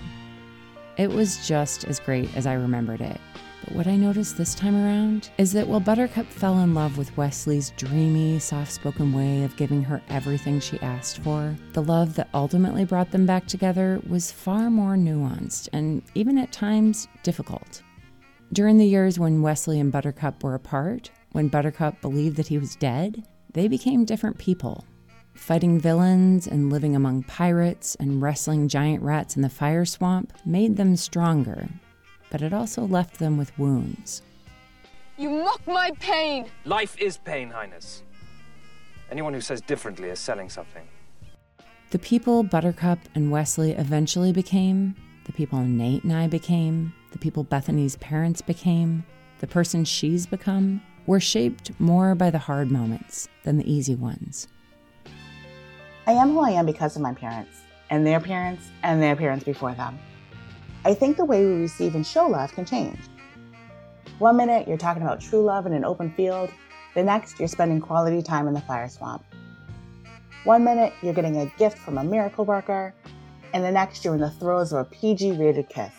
It 0.97 1.11
was 1.11 1.45
just 1.47 1.83
as 1.85 1.99
great 1.99 2.35
as 2.35 2.47
I 2.47 2.53
remembered 2.53 3.01
it. 3.01 3.19
But 3.67 3.75
what 3.75 3.87
I 3.87 3.97
noticed 3.97 4.37
this 4.37 4.55
time 4.55 4.77
around 4.77 5.29
is 5.37 5.51
that 5.51 5.67
while 5.67 5.81
Buttercup 5.81 6.25
fell 6.27 6.59
in 6.59 6.73
love 6.73 6.97
with 6.97 7.15
Westley's 7.17 7.71
dreamy, 7.71 8.39
soft 8.39 8.71
spoken 8.71 9.11
way 9.11 9.43
of 9.43 9.57
giving 9.57 9.83
her 9.83 10.01
everything 10.07 10.61
she 10.61 10.79
asked 10.79 11.17
for, 11.17 11.53
the 11.73 11.83
love 11.83 12.15
that 12.15 12.29
ultimately 12.33 12.85
brought 12.85 13.11
them 13.11 13.25
back 13.25 13.45
together 13.45 14.01
was 14.07 14.31
far 14.31 14.69
more 14.69 14.95
nuanced 14.95 15.67
and 15.73 16.01
even 16.15 16.37
at 16.37 16.53
times 16.53 17.09
difficult. 17.23 17.81
During 18.53 18.77
the 18.77 18.87
years 18.87 19.19
when 19.19 19.41
Westley 19.41 19.81
and 19.81 19.91
Buttercup 19.91 20.45
were 20.45 20.55
apart, 20.55 21.11
when 21.33 21.49
Buttercup 21.49 21.99
believed 21.99 22.37
that 22.37 22.47
he 22.47 22.57
was 22.57 22.77
dead, 22.77 23.27
they 23.51 23.67
became 23.67 24.05
different 24.05 24.37
people. 24.37 24.85
Fighting 25.33 25.77
villains 25.77 26.47
and 26.47 26.71
living 26.71 26.95
among 26.95 27.23
pirates 27.23 27.95
and 27.95 28.21
wrestling 28.21 28.69
giant 28.69 29.03
rats 29.03 29.35
in 29.35 29.41
the 29.41 29.49
fire 29.49 29.83
swamp 29.83 30.31
made 30.45 30.77
them 30.77 30.95
stronger, 30.95 31.67
but 32.29 32.41
it 32.41 32.53
also 32.53 32.85
left 32.85 33.19
them 33.19 33.37
with 33.37 33.57
wounds. 33.57 34.21
You 35.17 35.29
mock 35.29 35.65
my 35.65 35.91
pain. 35.99 36.47
Life 36.65 36.97
is 36.99 37.17
pain, 37.17 37.49
Highness. 37.49 38.03
Anyone 39.09 39.33
who 39.33 39.41
says 39.41 39.61
differently 39.61 40.09
is 40.09 40.19
selling 40.19 40.49
something. 40.49 40.87
The 41.91 41.99
people 41.99 42.43
Buttercup 42.43 42.99
and 43.15 43.31
Westley 43.31 43.71
eventually 43.71 44.33
became, 44.33 44.95
the 45.25 45.31
people 45.31 45.59
Nate 45.59 46.03
and 46.03 46.13
I 46.13 46.27
became, 46.27 46.93
the 47.13 47.17
people 47.17 47.43
Bethany's 47.43 47.95
parents 47.95 48.41
became, 48.41 49.05
the 49.39 49.47
person 49.47 49.85
she's 49.85 50.25
become, 50.25 50.81
were 51.05 51.21
shaped 51.21 51.71
more 51.79 52.13
by 52.13 52.29
the 52.29 52.37
hard 52.37 52.69
moments 52.69 53.29
than 53.43 53.57
the 53.57 53.71
easy 53.71 53.95
ones. 53.95 54.49
I 56.05 56.11
am 56.11 56.31
who 56.31 56.41
I 56.41 56.51
am 56.51 56.65
because 56.65 56.95
of 56.97 57.01
my 57.01 57.13
parents, 57.13 57.57
and 57.89 58.05
their 58.05 58.19
parents, 58.19 58.65
and 58.83 59.01
their 59.01 59.15
parents 59.15 59.45
before 59.45 59.73
them. 59.73 59.97
I 60.87 60.93
think 60.93 61.17
the 61.17 61.25
way 61.25 61.45
we 61.45 61.51
receive 61.51 61.95
and 61.95 62.07
show 62.07 62.27
love 62.27 62.53
can 62.53 62.63
change. 62.63 62.97
One 64.19 64.37
minute 64.37 64.69
you're 64.69 64.77
talking 64.77 65.03
about 65.03 65.19
true 65.19 65.43
love 65.43 65.65
in 65.65 65.73
an 65.73 65.83
open 65.83 66.13
field, 66.13 66.49
the 66.95 67.03
next 67.03 67.39
you're 67.39 67.49
spending 67.49 67.81
quality 67.81 68.21
time 68.21 68.47
in 68.47 68.53
the 68.53 68.61
fire 68.61 68.87
swamp. 68.87 69.21
One 70.45 70.63
minute 70.63 70.93
you're 71.01 71.13
getting 71.13 71.41
a 71.41 71.47
gift 71.57 71.77
from 71.77 71.97
a 71.97 72.05
miracle 72.05 72.45
worker, 72.45 72.95
and 73.53 73.65
the 73.65 73.71
next 73.71 74.05
you're 74.05 74.15
in 74.15 74.21
the 74.21 74.31
throes 74.31 74.71
of 74.71 74.79
a 74.79 74.85
PG 74.85 75.33
rated 75.33 75.67
kiss. 75.67 75.91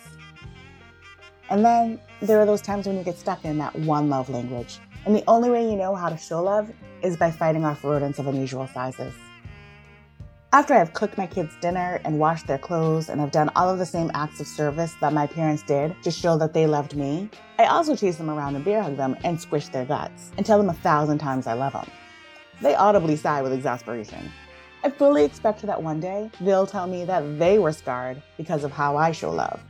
And 1.51 1.63
then 1.63 1.99
there 2.19 2.39
are 2.39 2.47
those 2.47 2.63
times 2.63 2.87
when 2.87 2.97
you 2.97 3.03
get 3.03 3.19
stuck 3.19 3.45
in 3.45 3.59
that 3.59 3.75
one 3.75 4.09
love 4.09 4.27
language, 4.27 4.79
and 5.05 5.15
the 5.15 5.23
only 5.27 5.51
way 5.51 5.69
you 5.69 5.75
know 5.75 5.93
how 5.93 6.09
to 6.09 6.17
show 6.17 6.41
love 6.41 6.71
is 7.03 7.15
by 7.15 7.29
fighting 7.29 7.63
off 7.63 7.83
rodents 7.83 8.17
of 8.17 8.25
unusual 8.25 8.65
sizes. 8.65 9.13
After 10.51 10.73
I've 10.73 10.93
cooked 10.93 11.15
my 11.15 11.27
kids 11.27 11.55
dinner 11.61 12.01
and 12.03 12.17
washed 12.17 12.47
their 12.47 12.57
clothes 12.57 13.09
and 13.09 13.21
have 13.21 13.29
done 13.29 13.51
all 13.55 13.69
of 13.69 13.77
the 13.77 13.85
same 13.85 14.09
acts 14.15 14.39
of 14.39 14.47
service 14.47 14.95
that 14.99 15.13
my 15.13 15.27
parents 15.27 15.61
did 15.61 15.95
to 16.01 16.09
show 16.09 16.39
that 16.39 16.53
they 16.53 16.65
loved 16.65 16.95
me, 16.95 17.29
I 17.59 17.65
also 17.65 17.95
chase 17.95 18.15
them 18.15 18.31
around 18.31 18.55
and 18.55 18.65
bear 18.65 18.81
hug 18.81 18.97
them 18.97 19.15
and 19.23 19.39
squish 19.39 19.67
their 19.67 19.85
guts 19.85 20.31
and 20.37 20.45
tell 20.45 20.57
them 20.57 20.71
a 20.71 20.73
thousand 20.73 21.19
times 21.19 21.45
I 21.45 21.53
love 21.53 21.73
them. 21.73 21.87
They 22.63 22.73
audibly 22.73 23.15
sigh 23.15 23.43
with 23.43 23.53
exasperation. 23.53 24.31
I 24.83 24.89
fully 24.89 25.23
expect 25.23 25.61
that 25.61 25.83
one 25.83 25.99
day 25.99 26.31
they'll 26.41 26.65
tell 26.65 26.87
me 26.87 27.05
that 27.05 27.37
they 27.37 27.59
were 27.59 27.71
scarred 27.71 28.19
because 28.35 28.63
of 28.63 28.71
how 28.71 28.97
I 28.97 29.11
show 29.11 29.29
love. 29.29 29.61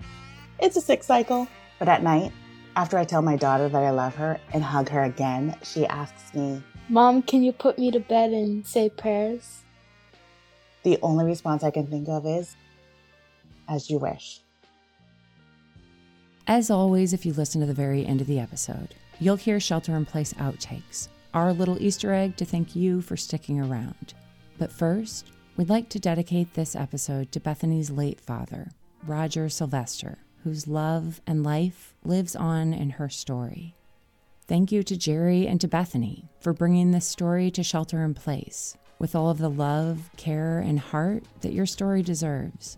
It's 0.59 0.77
a 0.77 0.81
sick 0.81 1.03
cycle, 1.03 1.49
but 1.77 1.89
at 1.89 2.03
night, 2.03 2.31
after 2.77 2.97
I 2.97 3.03
tell 3.03 3.21
my 3.21 3.35
daughter 3.35 3.67
that 3.67 3.83
I 3.83 3.89
love 3.89 4.15
her 4.15 4.39
and 4.53 4.63
hug 4.63 4.87
her 4.87 5.03
again, 5.03 5.57
she 5.61 5.85
asks 5.87 6.33
me, 6.33 6.63
Mom, 6.87 7.21
can 7.21 7.43
you 7.43 7.51
put 7.51 7.77
me 7.77 7.91
to 7.91 7.99
bed 7.99 8.31
and 8.31 8.65
say 8.65 8.89
prayers? 8.89 9.63
The 10.83 10.97
only 11.01 11.25
response 11.25 11.63
I 11.63 11.71
can 11.71 11.87
think 11.87 12.07
of 12.07 12.25
is, 12.25 12.55
as 13.67 13.89
you 13.89 13.99
wish. 13.99 14.41
As 16.47 16.71
always, 16.71 17.13
if 17.13 17.25
you 17.25 17.33
listen 17.33 17.61
to 17.61 17.67
the 17.67 17.73
very 17.73 18.05
end 18.05 18.21
of 18.21 18.27
the 18.27 18.39
episode, 18.39 18.95
you'll 19.19 19.35
hear 19.35 19.59
Shelter 19.59 19.95
in 19.95 20.05
Place 20.05 20.33
outtakes, 20.33 21.09
our 21.33 21.53
little 21.53 21.81
Easter 21.81 22.11
egg 22.13 22.37
to 22.37 22.45
thank 22.45 22.75
you 22.75 23.01
for 23.01 23.15
sticking 23.15 23.59
around. 23.59 24.13
But 24.57 24.71
first, 24.71 25.31
we'd 25.57 25.69
like 25.69 25.89
to 25.89 25.99
dedicate 25.99 26.53
this 26.53 26.75
episode 26.75 27.31
to 27.31 27.39
Bethany's 27.39 27.91
late 27.91 28.19
father, 28.19 28.71
Roger 29.05 29.47
Sylvester, 29.47 30.17
whose 30.43 30.67
love 30.67 31.21
and 31.27 31.43
life 31.43 31.93
lives 32.03 32.35
on 32.35 32.73
in 32.73 32.91
her 32.91 33.09
story. 33.09 33.75
Thank 34.47 34.71
you 34.71 34.81
to 34.81 34.97
Jerry 34.97 35.45
and 35.45 35.61
to 35.61 35.67
Bethany 35.67 36.29
for 36.39 36.53
bringing 36.53 36.89
this 36.89 37.05
story 37.05 37.51
to 37.51 37.61
Shelter 37.61 38.03
in 38.03 38.15
Place. 38.15 38.75
With 38.99 39.15
all 39.15 39.29
of 39.29 39.37
the 39.37 39.49
love, 39.49 40.09
care, 40.17 40.59
and 40.59 40.79
heart 40.79 41.23
that 41.41 41.53
your 41.53 41.65
story 41.65 42.03
deserves. 42.03 42.77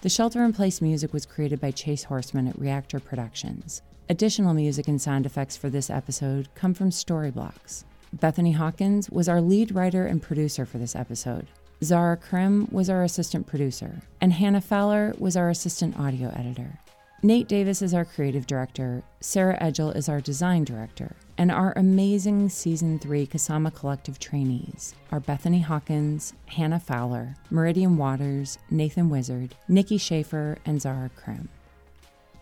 The 0.00 0.08
shelter 0.08 0.42
in 0.44 0.52
place 0.52 0.80
music 0.80 1.12
was 1.12 1.26
created 1.26 1.60
by 1.60 1.70
Chase 1.70 2.04
Horseman 2.04 2.48
at 2.48 2.58
Reactor 2.58 3.00
Productions. 3.00 3.82
Additional 4.08 4.54
music 4.54 4.88
and 4.88 5.00
sound 5.00 5.26
effects 5.26 5.56
for 5.56 5.68
this 5.68 5.90
episode 5.90 6.48
come 6.54 6.72
from 6.72 6.90
Storyblocks. 6.90 7.84
Bethany 8.12 8.52
Hawkins 8.52 9.10
was 9.10 9.28
our 9.28 9.40
lead 9.40 9.74
writer 9.74 10.06
and 10.06 10.22
producer 10.22 10.64
for 10.64 10.78
this 10.78 10.96
episode. 10.96 11.46
Zara 11.84 12.16
Krim 12.16 12.68
was 12.70 12.88
our 12.88 13.04
assistant 13.04 13.46
producer, 13.46 14.00
and 14.20 14.32
Hannah 14.32 14.60
Fowler 14.60 15.14
was 15.18 15.36
our 15.36 15.50
assistant 15.50 15.98
audio 15.98 16.30
editor. 16.30 16.78
Nate 17.20 17.48
Davis 17.48 17.82
is 17.82 17.94
our 17.94 18.04
creative 18.04 18.46
director, 18.46 19.02
Sarah 19.18 19.58
Edgel 19.60 19.90
is 19.90 20.08
our 20.08 20.20
design 20.20 20.62
director, 20.62 21.16
and 21.36 21.50
our 21.50 21.72
amazing 21.74 22.48
season 22.48 22.96
three 23.00 23.26
Kasama 23.26 23.74
Collective 23.74 24.20
trainees 24.20 24.94
are 25.10 25.18
Bethany 25.18 25.58
Hawkins, 25.58 26.32
Hannah 26.46 26.78
Fowler, 26.78 27.34
Meridian 27.50 27.96
Waters, 27.96 28.56
Nathan 28.70 29.10
Wizard, 29.10 29.56
Nikki 29.66 29.98
Schaefer, 29.98 30.58
and 30.64 30.80
Zara 30.80 31.10
Krim. 31.16 31.48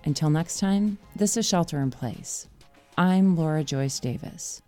Until 0.04 0.28
next 0.28 0.60
time, 0.60 0.98
this 1.16 1.38
is 1.38 1.48
Shelter 1.48 1.80
in 1.80 1.90
Place. 1.90 2.46
I'm 2.98 3.34
Laura 3.34 3.64
Joyce 3.64 3.98
Davis. 3.98 4.60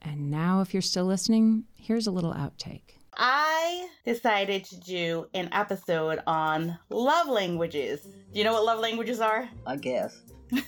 And 0.00 0.30
now, 0.30 0.62
if 0.62 0.72
you're 0.72 0.80
still 0.80 1.04
listening, 1.04 1.64
here's 1.74 2.06
a 2.06 2.10
little 2.10 2.32
outtake. 2.32 2.95
I 3.16 3.88
decided 4.04 4.64
to 4.64 4.80
do 4.80 5.26
an 5.34 5.48
episode 5.52 6.20
on 6.26 6.78
love 6.90 7.28
languages. 7.28 8.02
Do 8.02 8.38
you 8.38 8.44
know 8.44 8.52
what 8.52 8.64
love 8.64 8.80
languages 8.80 9.20
are? 9.20 9.48
I 9.66 9.76
guess. 9.76 10.22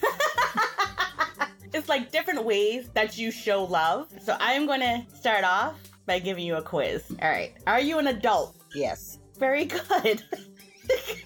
It's 1.74 1.88
like 1.88 2.10
different 2.10 2.44
ways 2.44 2.88
that 2.94 3.18
you 3.18 3.30
show 3.30 3.64
love. 3.64 4.08
So 4.22 4.36
I'm 4.40 4.66
going 4.66 4.80
to 4.80 5.04
start 5.14 5.44
off 5.44 5.76
by 6.06 6.18
giving 6.18 6.44
you 6.44 6.56
a 6.56 6.62
quiz. 6.62 7.04
All 7.22 7.28
right. 7.28 7.52
Are 7.66 7.80
you 7.80 7.98
an 7.98 8.06
adult? 8.06 8.56
Yes. 8.74 9.18
Very 9.38 9.66
good. 9.66 10.22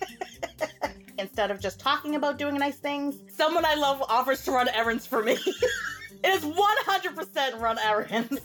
Instead 1.18 1.50
of 1.50 1.61
just 1.61 1.78
talking 1.78 2.16
about 2.16 2.38
doing 2.38 2.56
nice 2.56 2.76
things, 2.76 3.20
someone 3.32 3.64
I 3.64 3.74
love 3.74 4.02
offers 4.08 4.44
to 4.44 4.50
run 4.50 4.68
errands 4.70 5.06
for 5.06 5.22
me. 5.22 5.32
it 6.24 6.26
is 6.26 6.44
100% 6.44 7.61
run 7.61 7.78
errands. 7.78 8.40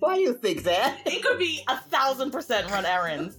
Why 0.00 0.16
do 0.16 0.22
you 0.22 0.34
think 0.34 0.64
that? 0.64 1.00
It 1.06 1.22
could 1.22 1.38
be 1.38 1.62
a 1.68 1.76
thousand 1.76 2.30
percent 2.32 2.70
run 2.70 2.84
errands. 2.86 3.36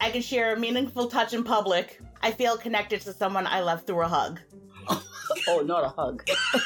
I 0.00 0.10
can 0.10 0.22
share 0.22 0.54
a 0.54 0.58
meaningful 0.58 1.08
touch 1.08 1.32
in 1.34 1.44
public. 1.44 2.00
I 2.22 2.32
feel 2.32 2.56
connected 2.56 3.02
to 3.02 3.12
someone 3.12 3.46
I 3.46 3.60
love 3.60 3.84
through 3.86 4.02
a 4.02 4.08
hug. 4.08 4.40
Oh, 5.48 5.60
not 5.60 5.84
a 5.84 5.88
hug. 5.88 6.22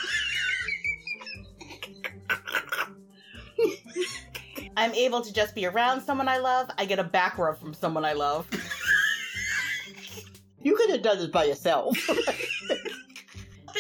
I'm 4.77 4.93
able 4.95 5.21
to 5.23 5.33
just 5.33 5.55
be 5.55 5.65
around 5.67 6.03
someone 6.03 6.29
I 6.29 6.39
love. 6.39 6.71
I 6.77 6.85
get 6.85 6.99
a 6.99 7.05
back 7.05 7.39
rub 7.39 7.59
from 7.59 7.73
someone 7.73 8.05
I 8.05 8.13
love. 8.15 8.47
You 10.61 10.77
could 10.77 10.91
have 10.91 11.03
done 11.03 11.19
this 11.19 11.29
by 11.29 11.45
yourself. 11.45 11.97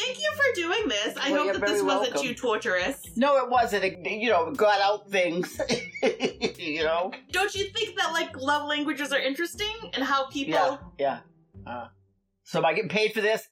Thank 0.08 0.20
you 0.20 0.32
for 0.36 0.54
doing 0.54 0.88
this. 0.88 1.16
I 1.20 1.32
Well, 1.32 1.44
hope 1.44 1.52
that 1.52 1.66
this 1.66 1.82
wasn't 1.82 2.14
welcome. 2.14 2.22
too 2.22 2.34
torturous. 2.34 2.96
no, 3.14 3.36
it 3.44 3.50
wasn't. 3.50 3.84
It, 3.84 4.10
you 4.10 4.30
know, 4.30 4.52
got 4.52 4.80
out 4.80 5.10
things. 5.10 5.60
you 6.58 6.82
know? 6.82 7.12
Don't 7.30 7.54
you 7.54 7.64
think 7.70 7.98
that 7.98 8.12
like 8.12 8.34
love 8.36 8.66
languages 8.66 9.12
are 9.12 9.18
interesting 9.18 9.66
and 9.92 10.02
how 10.02 10.26
people 10.28 10.54
Yeah, 10.98 11.20
yeah. 11.66 11.70
Uh, 11.70 11.88
so 12.44 12.60
am 12.60 12.64
I 12.64 12.72
getting 12.72 12.88
paid 12.88 13.12
for 13.12 13.20
this? 13.20 13.48